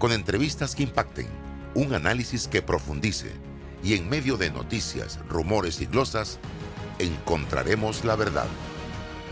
[0.00, 1.28] Con entrevistas que impacten,
[1.74, 3.30] un análisis que profundice
[3.84, 6.40] y en medio de noticias, rumores y glosas,
[6.98, 8.46] encontraremos la verdad.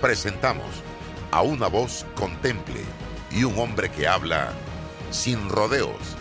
[0.01, 0.67] Presentamos
[1.31, 2.81] a una voz contemple
[3.31, 4.53] y un hombre que habla
[5.11, 6.17] sin rodeos